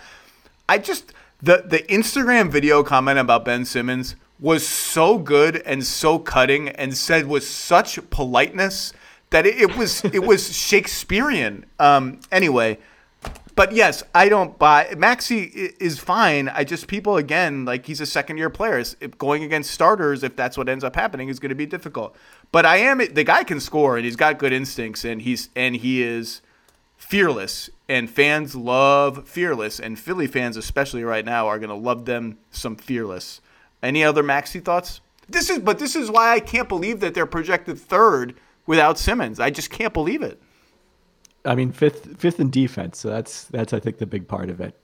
[0.69, 1.11] I just
[1.41, 6.95] the the Instagram video comment about Ben Simmons was so good and so cutting and
[6.95, 8.93] said with such politeness
[9.31, 11.65] that it, it was it was Shakespearean.
[11.79, 12.77] Um, anyway,
[13.58, 15.41] but yes, I don't buy Maxey
[15.80, 16.47] is fine.
[16.47, 18.84] I just people again like he's a second year player.
[19.18, 22.16] Going against starters, if that's what ends up happening, is going to be difficult.
[22.51, 25.76] But I am the guy can score and he's got good instincts and he's and
[25.76, 26.41] he is
[26.97, 32.05] fearless and fans love fearless and Philly fans especially right now are going to love
[32.05, 33.41] them some fearless.
[33.82, 35.01] Any other Maxey thoughts?
[35.28, 38.36] This is but this is why I can't believe that they're projected third
[38.68, 39.39] without Simmons.
[39.39, 40.39] I just can't believe it.
[41.48, 43.00] I mean, fifth fifth in defense.
[43.00, 44.76] So that's that's I think the big part of it.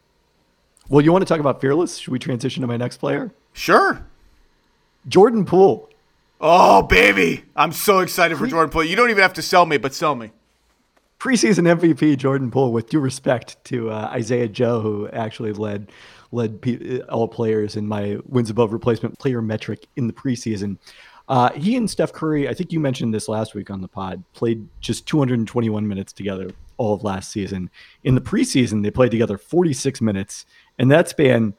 [0.89, 1.97] Well, you want to talk about fearless?
[1.97, 3.31] Should we transition to my next player?
[3.53, 4.05] Sure.
[5.07, 5.89] Jordan Poole.
[6.41, 7.45] Oh, baby.
[7.55, 8.83] I'm so excited for Jordan Poole.
[8.83, 10.31] You don't even have to sell me, but sell me.
[11.19, 15.89] Preseason MVP Jordan Poole, with due respect to uh, Isaiah Joe, who actually led
[16.33, 20.77] led P- all players in my wins above replacement player metric in the preseason.
[21.27, 24.23] Uh, he and Steph Curry, I think you mentioned this last week on the pod,
[24.33, 27.69] played just 221 minutes together all of last season.
[28.03, 30.45] In the preseason, they played together 46 minutes,
[30.77, 31.53] and that span,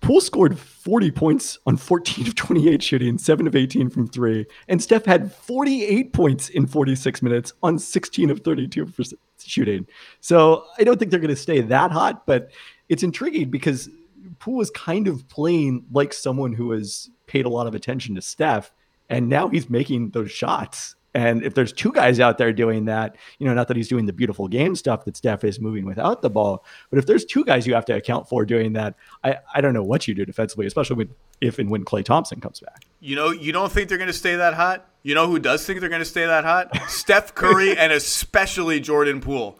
[0.00, 4.80] Poole scored 40 points on 14 of 28 shooting, 7 of 18 from three, and
[4.80, 9.02] Steph had 48 points in 46 minutes on 16 of 32 for
[9.44, 9.86] shooting.
[10.20, 12.52] So I don't think they're going to stay that hot, but
[12.88, 13.88] it's intriguing because
[14.38, 18.22] Poole is kind of playing like someone who has paid a lot of attention to
[18.22, 18.72] Steph,
[19.08, 20.94] and now he's making those shots.
[21.14, 24.06] And if there's two guys out there doing that, you know, not that he's doing
[24.06, 27.44] the beautiful game stuff that Steph is moving without the ball, but if there's two
[27.44, 28.94] guys you have to account for doing that,
[29.24, 32.40] I, I don't know what you do defensively, especially when, if and when Klay Thompson
[32.40, 32.84] comes back.
[33.00, 34.86] You know, you don't think they're going to stay that hot?
[35.02, 36.76] You know who does think they're going to stay that hot?
[36.88, 39.58] Steph Curry and especially Jordan Poole.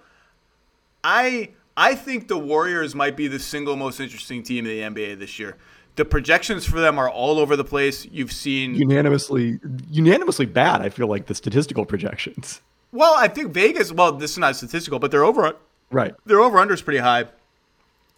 [1.03, 5.19] I I think the Warriors might be the single most interesting team in the NBA
[5.19, 5.57] this year
[5.99, 8.07] the projections for them are all over the place.
[8.07, 9.59] You've seen unanimously
[9.91, 10.81] unanimously bad.
[10.81, 12.63] I feel like the statistical projections.
[12.93, 13.93] Well, I think Vegas.
[13.93, 15.57] Well, this is not statistical, but they're over.
[15.91, 16.15] Right.
[16.25, 17.27] Their over under is pretty high.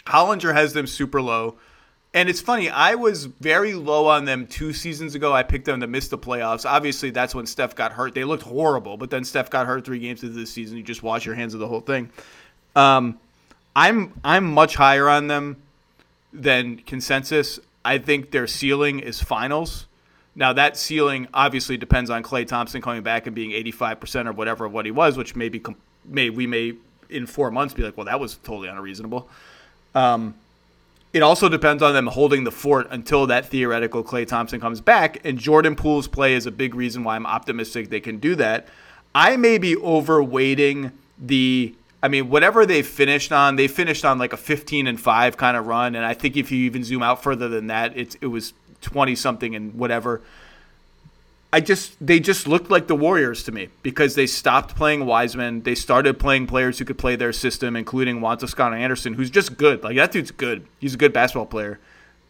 [0.07, 1.57] Hollinger has them super low.
[2.13, 5.33] And it's funny, I was very low on them two seasons ago.
[5.33, 6.69] I picked them to miss the playoffs.
[6.69, 8.15] Obviously, that's when Steph got hurt.
[8.15, 10.77] They looked horrible, but then Steph got hurt three games into the season.
[10.77, 12.11] You just wash your hands of the whole thing.
[12.75, 13.21] Um,
[13.77, 15.63] I'm I'm much higher on them
[16.33, 17.61] than consensus.
[17.85, 19.87] I think their ceiling is finals.
[20.35, 24.65] Now that ceiling obviously depends on Klay Thompson coming back and being 85% or whatever
[24.65, 25.63] of what he was, which maybe
[26.05, 26.75] may we may
[27.09, 29.29] in four months be like, well, that was totally unreasonable.
[29.95, 30.35] Um,
[31.13, 35.21] it also depends on them holding the fort until that theoretical Klay Thompson comes back.
[35.25, 38.69] And Jordan Poole's play is a big reason why I'm optimistic they can do that.
[39.13, 44.33] I may be overweighting the I mean, whatever they finished on, they finished on like
[44.33, 45.95] a 15 and 5 kind of run.
[45.95, 49.15] And I think if you even zoom out further than that, it's, it was 20
[49.15, 50.23] something and whatever.
[51.53, 55.63] I just, they just looked like the Warriors to me because they stopped playing Wiseman.
[55.63, 59.59] They started playing players who could play their system, including Juan Toscano Anderson, who's just
[59.59, 59.83] good.
[59.83, 60.65] Like, that dude's good.
[60.79, 61.81] He's a good basketball player.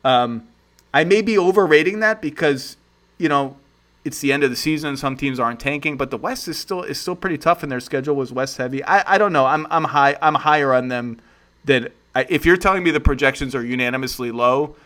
[0.05, 0.49] Um,
[0.95, 2.79] I may be overrating that because,
[3.19, 3.57] you know,
[4.05, 4.97] it's the end of the season.
[4.97, 7.81] Some teams aren't tanking, but the West is still is still pretty tough, and their
[7.81, 8.83] schedule was West heavy.
[8.85, 9.47] I, I don't know.
[9.47, 10.17] I'm I'm high.
[10.23, 11.21] I'm higher on them
[11.65, 14.77] than if you're telling me the projections are unanimously low.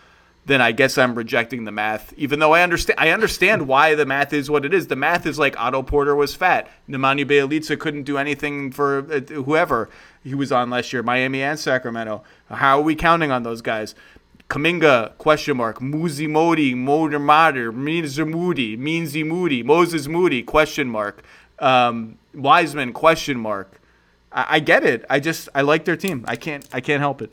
[0.47, 3.01] Then I guess I'm rejecting the math, even though I understand.
[3.01, 4.89] I understand why the math is what it is.
[4.89, 6.69] The math is like Otto Porter was fat.
[6.87, 9.89] Nemanja Bjelica couldn't do anything for uh, whoever
[10.23, 12.23] he was on last year, Miami and Sacramento.
[12.51, 13.95] How are we counting on those guys?
[14.55, 15.81] Kuminga, question mark.
[15.81, 21.25] Muzi Modi, Moder Mater, Minzer Moody, Meansy Moody, Moses Moody, question mark.
[21.59, 23.81] Um, Wiseman, question mark.
[24.31, 25.05] I, I get it.
[25.11, 26.25] I just I like their team.
[26.29, 27.33] I can't I can't help it.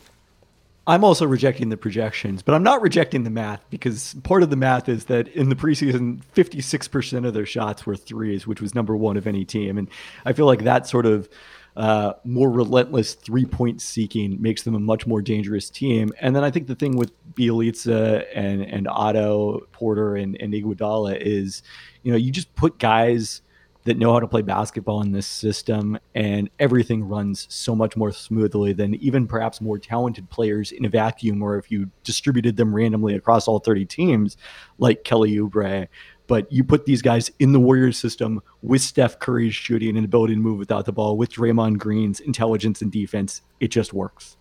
[0.87, 4.55] I'm also rejecting the projections, but I'm not rejecting the math because part of the
[4.55, 8.97] math is that in the preseason, 56% of their shots were threes, which was number
[8.97, 9.77] one of any team.
[9.77, 9.87] And
[10.25, 11.29] I feel like that sort of
[11.75, 16.11] uh, more relentless three point seeking makes them a much more dangerous team.
[16.19, 21.17] And then I think the thing with Bjelica and and Otto Porter and, and Iguodala
[21.19, 21.63] is,
[22.03, 23.41] you know, you just put guys
[23.83, 28.11] that know how to play basketball in this system and everything runs so much more
[28.11, 32.75] smoothly than even perhaps more talented players in a vacuum or if you distributed them
[32.75, 34.37] randomly across all 30 teams
[34.77, 35.87] like Kelly Oubre
[36.31, 40.35] but you put these guys in the Warriors system with Steph Curry's shooting and ability
[40.35, 44.37] to move without the ball, with Draymond Green's intelligence and defense, it just works.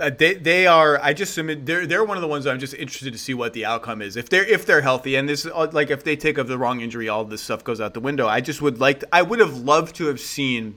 [0.00, 0.98] Uh, they they are.
[1.02, 3.66] I just they're they're one of the ones I'm just interested to see what the
[3.66, 6.48] outcome is if they're if they're healthy and this uh, like if they take of
[6.48, 8.26] the wrong injury, all this stuff goes out the window.
[8.26, 10.76] I just would like to, I would have loved to have seen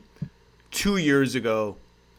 [0.71, 1.77] two years ago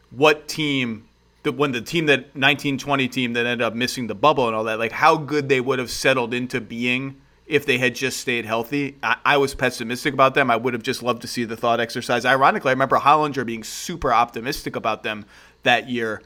[0.09, 1.07] what team
[1.43, 4.65] the when the team that 1920 team that ended up missing the bubble and all
[4.65, 7.19] that, like how good they would have settled into being
[7.51, 8.97] if they had just stayed healthy.
[9.03, 10.49] I, I, was pessimistic about them.
[10.49, 12.23] I would have just loved to see the thought exercise.
[12.25, 15.25] Ironically, I remember Hollinger being super optimistic about them
[15.63, 16.21] that year.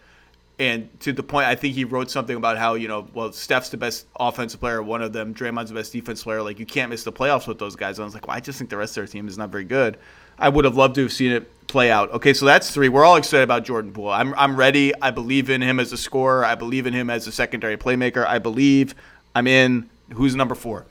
[0.57, 3.69] And to the point, I think he wrote something about how, you know, well, Steph's
[3.69, 5.33] the best offensive player, one of them.
[5.33, 6.41] Draymond's the best defense player.
[6.41, 7.97] Like, you can't miss the playoffs with those guys.
[7.97, 9.49] And I was like, well, I just think the rest of their team is not
[9.49, 9.97] very good.
[10.39, 12.11] I would have loved to have seen it play out.
[12.11, 12.87] Okay, so that's three.
[12.87, 14.09] We're all excited about Jordan Poole.
[14.09, 14.93] I'm, I'm ready.
[15.01, 16.45] I believe in him as a scorer.
[16.45, 18.25] I believe in him as a secondary playmaker.
[18.25, 18.95] I believe
[19.33, 19.89] I'm in.
[20.13, 20.85] Who's number four?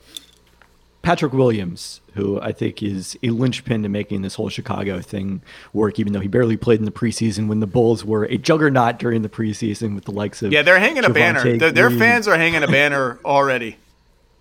[1.01, 5.41] Patrick Williams, who I think is a linchpin to making this whole Chicago thing
[5.73, 8.97] work, even though he barely played in the preseason when the Bulls were a juggernaut
[8.99, 10.51] during the preseason with the likes of.
[10.51, 11.57] Yeah, they're hanging a banner.
[11.57, 13.77] Their, their fans are hanging a banner already.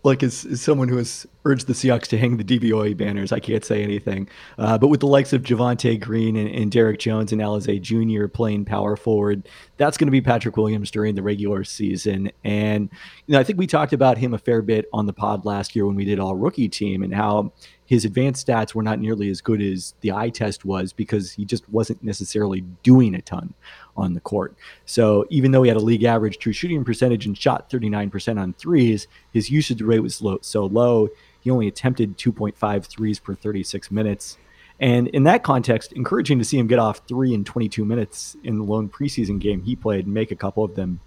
[0.02, 3.40] like as, as, someone who has urged the Seahawks to hang the DVOA banners, I
[3.40, 4.28] can't say anything.
[4.58, 8.26] Uh, but with the likes of Javonte Green and, and Derrick Jones and Alize Jr.
[8.26, 12.30] playing power forward, that's going to be Patrick Williams during the regular season.
[12.44, 12.88] And
[13.26, 15.76] you know, I think we talked about him a fair bit on the pod last
[15.76, 17.52] year when we did all rookie team and how
[17.84, 21.44] his advanced stats were not nearly as good as the eye test was because he
[21.44, 23.52] just wasn't necessarily doing a ton
[24.00, 24.54] on the court.
[24.86, 28.52] So even though he had a league average true shooting percentage and shot 39% on
[28.54, 31.08] threes, his usage rate was low, so low.
[31.40, 34.38] He only attempted 2.5 threes per 36 minutes.
[34.78, 38.58] And in that context, encouraging to see him get off three in 22 minutes in
[38.58, 41.00] the lone preseason game he played and make a couple of them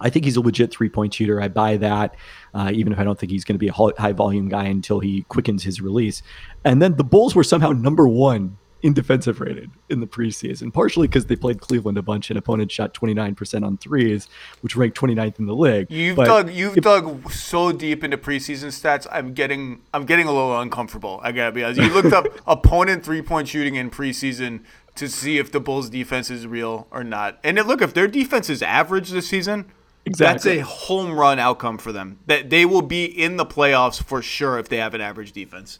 [0.00, 1.40] I think he's a legit three point shooter.
[1.40, 2.14] I buy that,
[2.52, 5.00] uh, even if I don't think he's going to be a high volume guy until
[5.00, 6.22] he quickens his release.
[6.64, 11.08] And then the Bulls were somehow number one in defensive rated in the preseason, partially
[11.08, 14.28] because they played Cleveland a bunch and opponents shot 29% on threes,
[14.60, 15.90] which ranked 29th in the league.
[15.90, 19.06] You've but dug you've if, dug so deep into preseason stats.
[19.10, 21.18] I'm getting I'm getting a little uncomfortable.
[21.22, 21.80] I gotta be honest.
[21.80, 24.64] You looked up opponent three point shooting in preseason
[24.96, 27.38] to see if the Bulls defense is real or not.
[27.42, 29.72] And look, if their defense is average this season,
[30.04, 30.56] Exactly.
[30.56, 32.18] That's a home run outcome for them.
[32.26, 35.78] That they will be in the playoffs for sure if they have an average defense.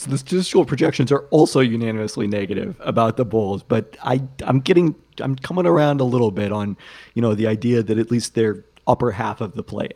[0.00, 4.94] So the statistical projections are also unanimously negative about the Bulls, but I I'm getting
[5.20, 6.78] I'm coming around a little bit on,
[7.12, 9.90] you know, the idea that at least they're upper half of the play.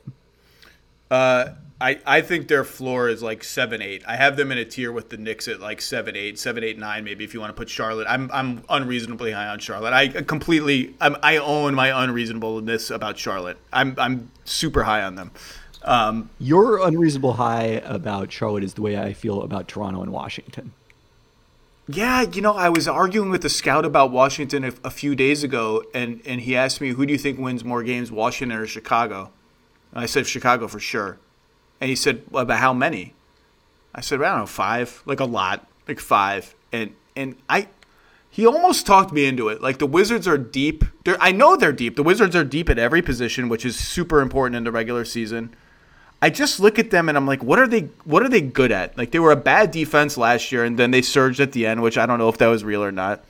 [1.11, 4.03] Uh I, I think their floor is like seven eight.
[4.07, 6.77] I have them in a tier with the Knicks at like seven eight, seven eight
[6.79, 8.07] nine maybe if you want to put Charlotte.
[8.07, 9.95] I'm I'm unreasonably high on Charlotte.
[9.95, 13.57] I completely I'm, I own my unreasonableness about Charlotte.
[13.73, 15.31] I'm I'm super high on them.
[15.85, 20.73] Um, Your unreasonable high about Charlotte is the way I feel about Toronto and Washington.
[21.87, 25.45] Yeah, you know, I was arguing with the scout about Washington a, a few days
[25.45, 28.67] ago, and and he asked me, "Who do you think wins more games, Washington or
[28.67, 29.31] Chicago?"
[29.95, 31.19] And I said Chicago for sure.
[31.81, 33.15] And he said, well, about how many?
[33.95, 36.55] I said, I don't know, five, like a lot, like five.
[36.73, 37.69] And and I,
[38.29, 39.63] he almost talked me into it.
[39.63, 40.85] Like the Wizards are deep.
[41.05, 41.95] They're, I know they're deep.
[41.95, 45.55] The Wizards are deep at every position, which is super important in the regular season.
[46.25, 47.91] I just look at them and I'm like, what are they?
[48.05, 48.97] What are they good at?
[48.97, 51.83] Like they were a bad defense last year, and then they surged at the end,
[51.83, 53.23] which I don't know if that was real or not.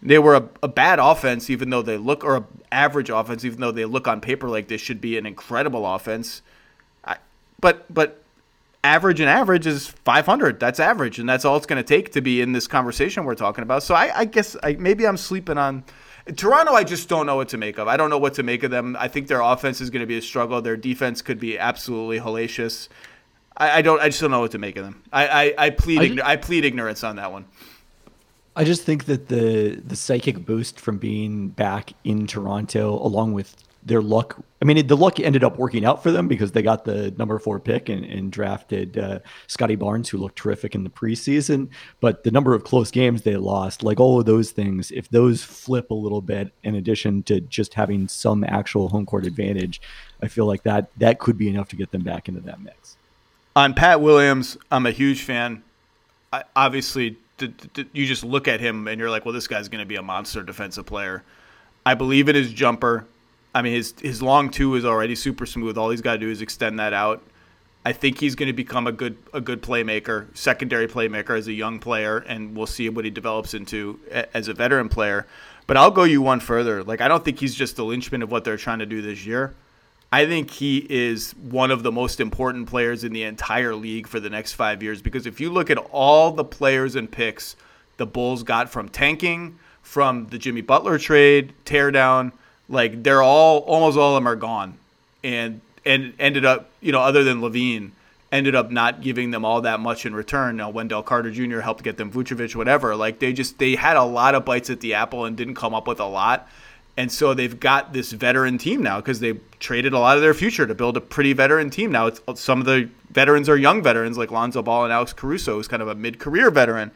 [0.00, 3.70] They were a, a bad offense, even though they look, or average offense, even though
[3.70, 6.40] they look on paper like this should be an incredible offense.
[7.60, 8.22] But but
[8.82, 10.58] average and average is 500.
[10.58, 13.34] That's average, and that's all it's going to take to be in this conversation we're
[13.34, 13.82] talking about.
[13.82, 15.84] So I, I guess I, maybe I'm sleeping on
[16.36, 16.72] Toronto.
[16.72, 17.88] I just don't know what to make of.
[17.88, 18.96] I don't know what to make of them.
[18.98, 20.62] I think their offense is going to be a struggle.
[20.62, 22.88] Their defense could be absolutely hellacious.
[23.56, 24.00] I, I don't.
[24.00, 25.02] I just don't know what to make of them.
[25.12, 27.46] I I, I plead I, I plead ignorance on that one.
[28.54, 33.56] I just think that the the psychic boost from being back in Toronto, along with
[33.84, 34.42] their luck.
[34.60, 37.38] I mean, the luck ended up working out for them because they got the number
[37.38, 39.18] four pick and, and drafted uh,
[39.48, 41.68] Scottie Barnes, who looked terrific in the preseason.
[42.00, 45.42] But the number of close games they lost, like all of those things, if those
[45.42, 49.80] flip a little bit, in addition to just having some actual home court advantage,
[50.22, 52.96] I feel like that that could be enough to get them back into that mix.
[53.56, 55.62] On Pat Williams, I'm a huge fan.
[56.32, 57.16] I, obviously,
[57.92, 60.02] you just look at him and you're like, well, this guy's going to be a
[60.02, 61.24] monster defensive player.
[61.84, 63.06] I believe in his jumper.
[63.54, 65.76] I mean, his his long two is already super smooth.
[65.76, 67.22] All he's got to do is extend that out.
[67.84, 71.52] I think he's going to become a good a good playmaker, secondary playmaker as a
[71.52, 73.98] young player, and we'll see what he develops into
[74.32, 75.26] as a veteran player.
[75.66, 76.82] But I'll go you one further.
[76.82, 79.26] Like I don't think he's just the linchpin of what they're trying to do this
[79.26, 79.54] year.
[80.14, 84.20] I think he is one of the most important players in the entire league for
[84.20, 87.56] the next five years because if you look at all the players and picks
[87.96, 92.32] the Bulls got from tanking, from the Jimmy Butler trade, teardown,
[92.68, 94.78] like they're all almost all of them are gone,
[95.22, 97.90] and and ended up you know other than LaVine
[98.30, 100.56] ended up not giving them all that much in return.
[100.56, 101.60] Now Wendell Carter Jr.
[101.60, 102.96] helped get them Vucevic, whatever.
[102.96, 105.74] Like they just they had a lot of bites at the apple and didn't come
[105.74, 106.48] up with a lot.
[106.96, 110.34] And so they've got this veteran team now because they traded a lot of their
[110.34, 111.90] future to build a pretty veteran team.
[111.90, 115.54] Now it's some of the veterans are young veterans like Lonzo Ball and Alex Caruso,
[115.54, 116.90] who's kind of a mid-career veteran.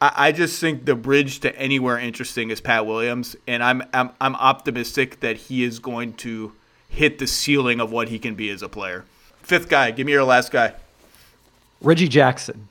[0.00, 4.34] I, just think the bridge to anywhere interesting is Pat Williams, and I'm, I'm I'm
[4.36, 6.52] optimistic that he is going to
[6.88, 9.04] hit the ceiling of what he can be as a player.
[9.42, 10.74] Fifth guy, give me your last guy.
[11.80, 12.68] Reggie Jackson.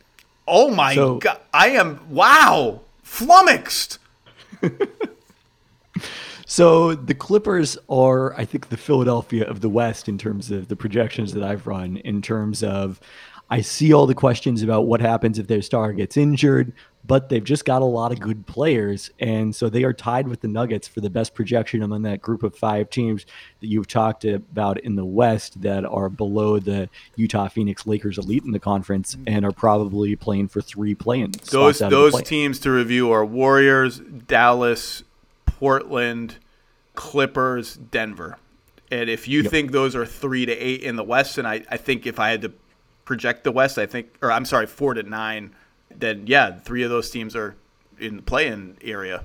[0.47, 1.39] Oh my so, god!
[1.53, 3.97] I am wow flummoxed.
[6.45, 10.75] So the Clippers are, I think, the Philadelphia of the West in terms of the
[10.75, 11.97] projections that I've run.
[11.97, 12.99] In terms of,
[13.49, 16.71] I see all the questions about what happens if their star gets injured,
[17.05, 19.11] but they've just got a lot of good players.
[19.19, 22.43] And so they are tied with the Nuggets for the best projection among that group
[22.43, 23.25] of five teams
[23.61, 28.43] that you've talked about in the West that are below the Utah Phoenix Lakers elite
[28.43, 29.23] in the conference mm-hmm.
[29.27, 35.03] and are probably playing for three play Those those teams to review are Warriors, Dallas,
[35.45, 36.37] Portland,
[36.95, 38.37] Clippers, Denver.
[38.91, 39.51] And if you yep.
[39.51, 42.29] think those are three to eight in the West, and I, I think if I
[42.29, 42.53] had to
[43.05, 45.55] project the West, I think, or I'm sorry, four to nine
[45.99, 47.55] then yeah, three of those teams are
[47.99, 49.23] in the play-in area.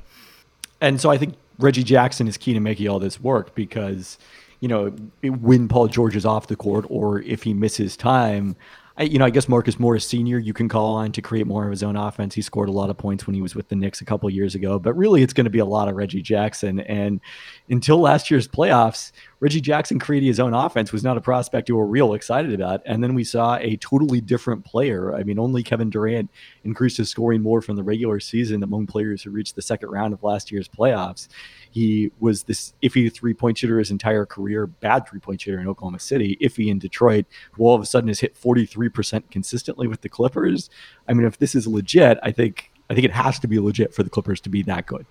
[0.81, 4.19] And so I think Reggie Jackson is key to making all this work because,
[4.61, 4.91] you know,
[5.23, 8.57] when Paul George is off the court or if he misses time,
[9.01, 10.39] you know, I guess Marcus Morris Sr.
[10.39, 12.35] you can call on to create more of his own offense.
[12.35, 14.55] He scored a lot of points when he was with the Knicks a couple years
[14.55, 16.81] ago, but really it's going to be a lot of Reggie Jackson.
[16.81, 17.21] And
[17.69, 21.77] until last year's playoffs, Reggie Jackson creating his own offense was not a prospect you
[21.77, 22.83] were real excited about.
[22.85, 25.15] And then we saw a totally different player.
[25.15, 26.31] I mean, only Kevin Durant
[26.65, 30.13] increased his scoring more from the regular season among players who reached the second round
[30.13, 31.29] of last year's playoffs.
[31.71, 35.69] He was this iffy three point shooter his entire career, bad three point shooter in
[35.69, 40.01] Oklahoma City, iffy in Detroit, who all of a sudden has hit 43% consistently with
[40.01, 40.71] the Clippers.
[41.09, 43.95] I mean, if this is legit, I think I think it has to be legit
[43.95, 45.07] for the Clippers to be that good.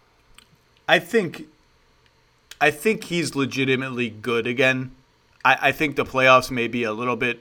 [0.87, 1.47] I think
[2.59, 4.91] I think he's legitimately good again.
[5.45, 7.39] I, I think the playoffs may be a little bit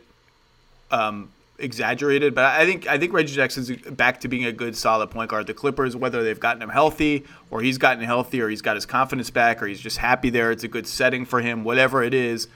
[0.90, 5.10] um, exaggerated, but I think I think Reggie Jackson's back to being a good, solid
[5.10, 5.46] point guard.
[5.46, 8.86] The Clippers, whether they've gotten him healthy, or he's gotten healthy, or he's got his
[8.86, 10.50] confidence back, or he's just happy there.
[10.50, 11.64] It's a good setting for him.
[11.64, 12.48] Whatever it is,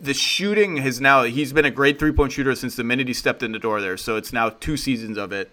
[0.00, 1.24] the shooting has now.
[1.24, 3.80] He's been a great three point shooter since the minute he stepped in the door
[3.80, 3.96] there.
[3.96, 5.50] So it's now two seasons of it.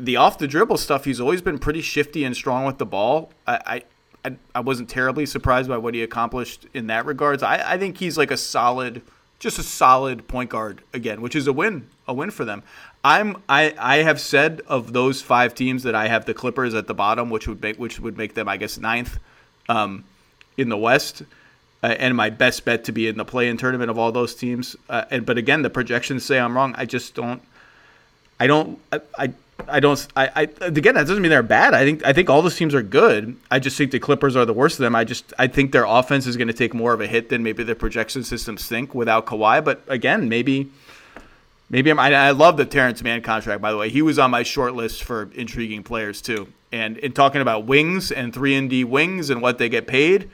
[0.00, 3.30] The off the dribble stuff, he's always been pretty shifty and strong with the ball.
[3.46, 3.82] I,
[4.24, 7.42] I, I wasn't terribly surprised by what he accomplished in that regards.
[7.42, 9.02] I, I think he's like a solid,
[9.38, 12.62] just a solid point guard again, which is a win, a win for them.
[13.04, 16.86] I'm I, I have said of those five teams that I have the Clippers at
[16.86, 19.18] the bottom, which would make which would make them I guess ninth
[19.68, 20.04] um,
[20.56, 21.22] in the West,
[21.82, 24.76] uh, and my best bet to be in the play-in tournament of all those teams.
[24.88, 26.74] Uh, and but again, the projections say I'm wrong.
[26.78, 27.42] I just don't.
[28.40, 28.78] I don't.
[28.90, 29.32] I, I
[29.68, 30.06] I don't.
[30.16, 31.74] I, I again, that doesn't mean they're bad.
[31.74, 33.36] I think I think all those teams are good.
[33.50, 34.94] I just think the Clippers are the worst of them.
[34.94, 37.42] I just I think their offense is going to take more of a hit than
[37.42, 39.64] maybe their projection systems think without Kawhi.
[39.64, 40.70] But again, maybe
[41.70, 43.62] maybe I'm, I, I love the Terance Mann contract.
[43.62, 46.48] By the way, he was on my short list for intriguing players too.
[46.72, 50.28] And in talking about wings and three and D wings and what they get paid,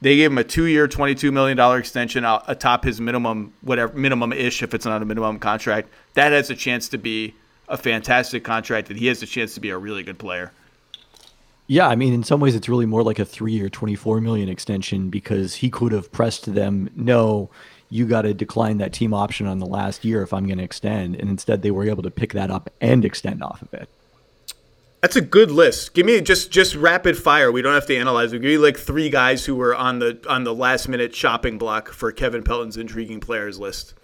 [0.00, 4.32] they gave him a two-year, twenty-two million dollar extension uh, atop his minimum, whatever minimum
[4.32, 5.90] ish, if it's not a minimum contract.
[6.14, 7.34] That has a chance to be
[7.68, 10.52] a fantastic contract that he has a chance to be a really good player.
[11.66, 15.08] Yeah, I mean, in some ways, it's really more like a three-year, twenty-four million extension
[15.08, 17.48] because he could have pressed them, no,
[17.88, 20.64] you got to decline that team option on the last year if I'm going to
[20.64, 23.88] extend, and instead they were able to pick that up and extend off of it.
[25.00, 25.94] That's a good list.
[25.94, 27.52] Give me just just rapid fire.
[27.52, 28.40] We don't have to analyze it.
[28.40, 31.88] Give me like three guys who were on the on the last minute shopping block
[31.88, 33.94] for Kevin Pelton's intriguing players list.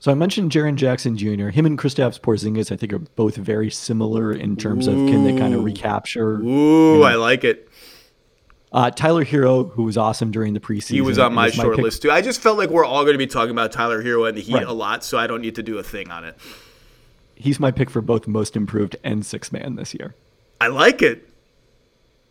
[0.00, 1.48] So I mentioned Jaren Jackson Jr.
[1.48, 5.38] Him and Kristaps Porzingis, I think, are both very similar in terms of can they
[5.38, 6.40] kind of recapture.
[6.40, 7.02] Ooh, you know.
[7.02, 7.68] I like it.
[8.72, 10.90] Uh, Tyler Herro, who was awesome during the preseason.
[10.92, 12.10] He was on my, was short my list too.
[12.10, 14.40] I just felt like we're all going to be talking about Tyler Herro and the
[14.40, 14.66] Heat right.
[14.66, 16.34] a lot, so I don't need to do a thing on it.
[17.34, 20.14] He's my pick for both most improved and six man this year.
[20.62, 21.28] I like it.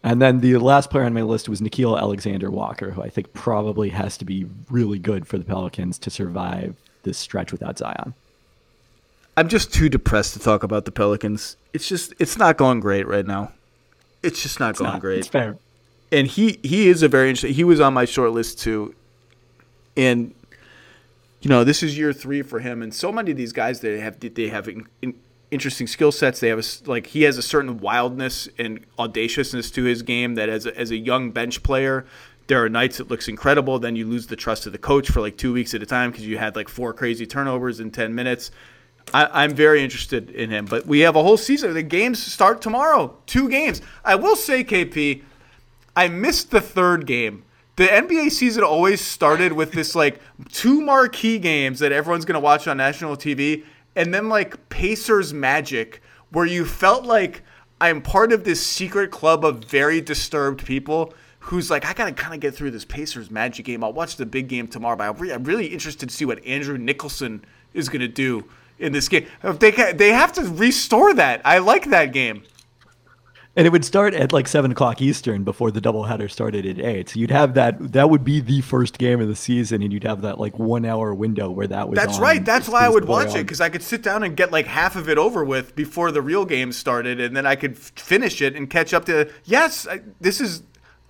[0.02, 3.34] And then the last player on my list was Nickeil Alexander Walker, who I think
[3.34, 8.14] probably has to be really good for the Pelicans to survive this stretch without Zion.
[9.38, 11.56] I'm just too depressed to talk about the Pelicans.
[11.74, 13.54] It's just it's not going great right now.
[14.22, 15.20] It's just not it's going not, great.
[15.20, 15.58] It's fair.
[16.12, 17.54] And he he is a very interesting.
[17.54, 18.96] He was on my short list too.
[19.96, 20.34] And
[21.42, 24.00] you know, this is year 3 for him and so many of these guys they
[24.02, 25.14] have they have in, in,
[25.52, 26.40] interesting skill sets.
[26.40, 30.50] They have a, like he has a certain wildness and audaciousness to his game that
[30.50, 32.06] as a, as a young bench player
[32.50, 33.78] there are nights it looks incredible.
[33.78, 36.10] Then you lose the trust of the coach for like two weeks at a time
[36.10, 38.52] because you had like four crazy turnovers in 10 minutes.
[39.14, 41.74] I, am very interested in him, but we have a whole season.
[41.74, 43.16] The games start tomorrow.
[43.28, 43.82] Two games.
[44.04, 45.24] I will say, KP,
[45.96, 47.44] I missed the third game.
[47.76, 50.20] The NBA season always started with this like
[50.52, 53.64] two marquee games that everyone's to watch on national TV,
[53.96, 56.02] and then like Pacers Magic,
[56.32, 57.42] where you felt like
[57.80, 62.12] I'm part of this secret club of very disturbed people who's like, I got to
[62.12, 63.84] kind of get through this Pacers Magic game.
[63.84, 66.46] I'll watch the big game tomorrow, but I'm, re- I'm really interested to see what
[66.46, 67.44] Andrew Nicholson
[67.74, 68.46] is going to do
[68.78, 69.28] in this game.
[69.44, 71.42] If they they have to restore that.
[71.46, 72.44] I like that game.
[73.56, 77.10] And it would start at like seven o'clock Eastern before the doubleheader started at eight.
[77.10, 77.92] So you'd have that.
[77.94, 80.86] That would be the first game of the season, and you'd have that like one
[80.86, 81.98] hour window where that was.
[81.98, 82.22] That's on.
[82.22, 82.46] right.
[82.46, 83.38] That's why I would watch on.
[83.38, 86.12] it because I could sit down and get like half of it over with before
[86.12, 89.30] the real game started, and then I could f- finish it and catch up to.
[89.44, 90.64] Yes, I, this is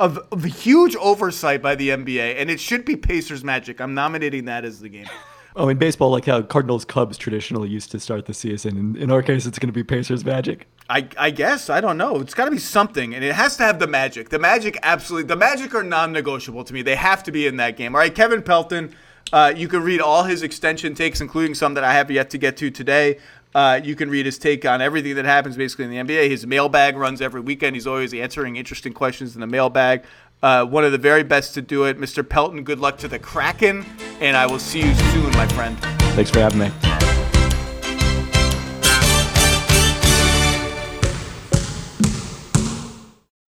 [0.07, 3.81] v- a huge oversight by the NBA, and it should be Pacers Magic.
[3.81, 5.07] I'm nominating that as the game.
[5.55, 8.77] Oh, in baseball, like how Cardinals Cubs traditionally used to start the season.
[8.77, 10.67] In, in our case, it's going to be Pacers Magic.
[10.89, 12.17] I, I guess I don't know.
[12.17, 14.30] It's got to be something, and it has to have the magic.
[14.30, 15.27] The magic, absolutely.
[15.27, 16.81] The magic are non-negotiable to me.
[16.81, 17.93] They have to be in that game.
[17.93, 18.95] All right, Kevin Pelton.
[19.31, 22.38] Uh, you can read all his extension takes, including some that I have yet to
[22.38, 23.19] get to today.
[23.53, 26.30] Uh, you can read his take on everything that happens basically in the NBA.
[26.30, 27.76] His mailbag runs every weekend.
[27.76, 30.03] He's always answering interesting questions in the mailbag.
[30.41, 32.27] Uh, one of the very best to do it, Mr.
[32.27, 32.63] Pelton.
[32.63, 33.85] Good luck to the Kraken,
[34.21, 35.77] and I will see you soon, my friend.
[36.15, 37.09] Thanks for having me.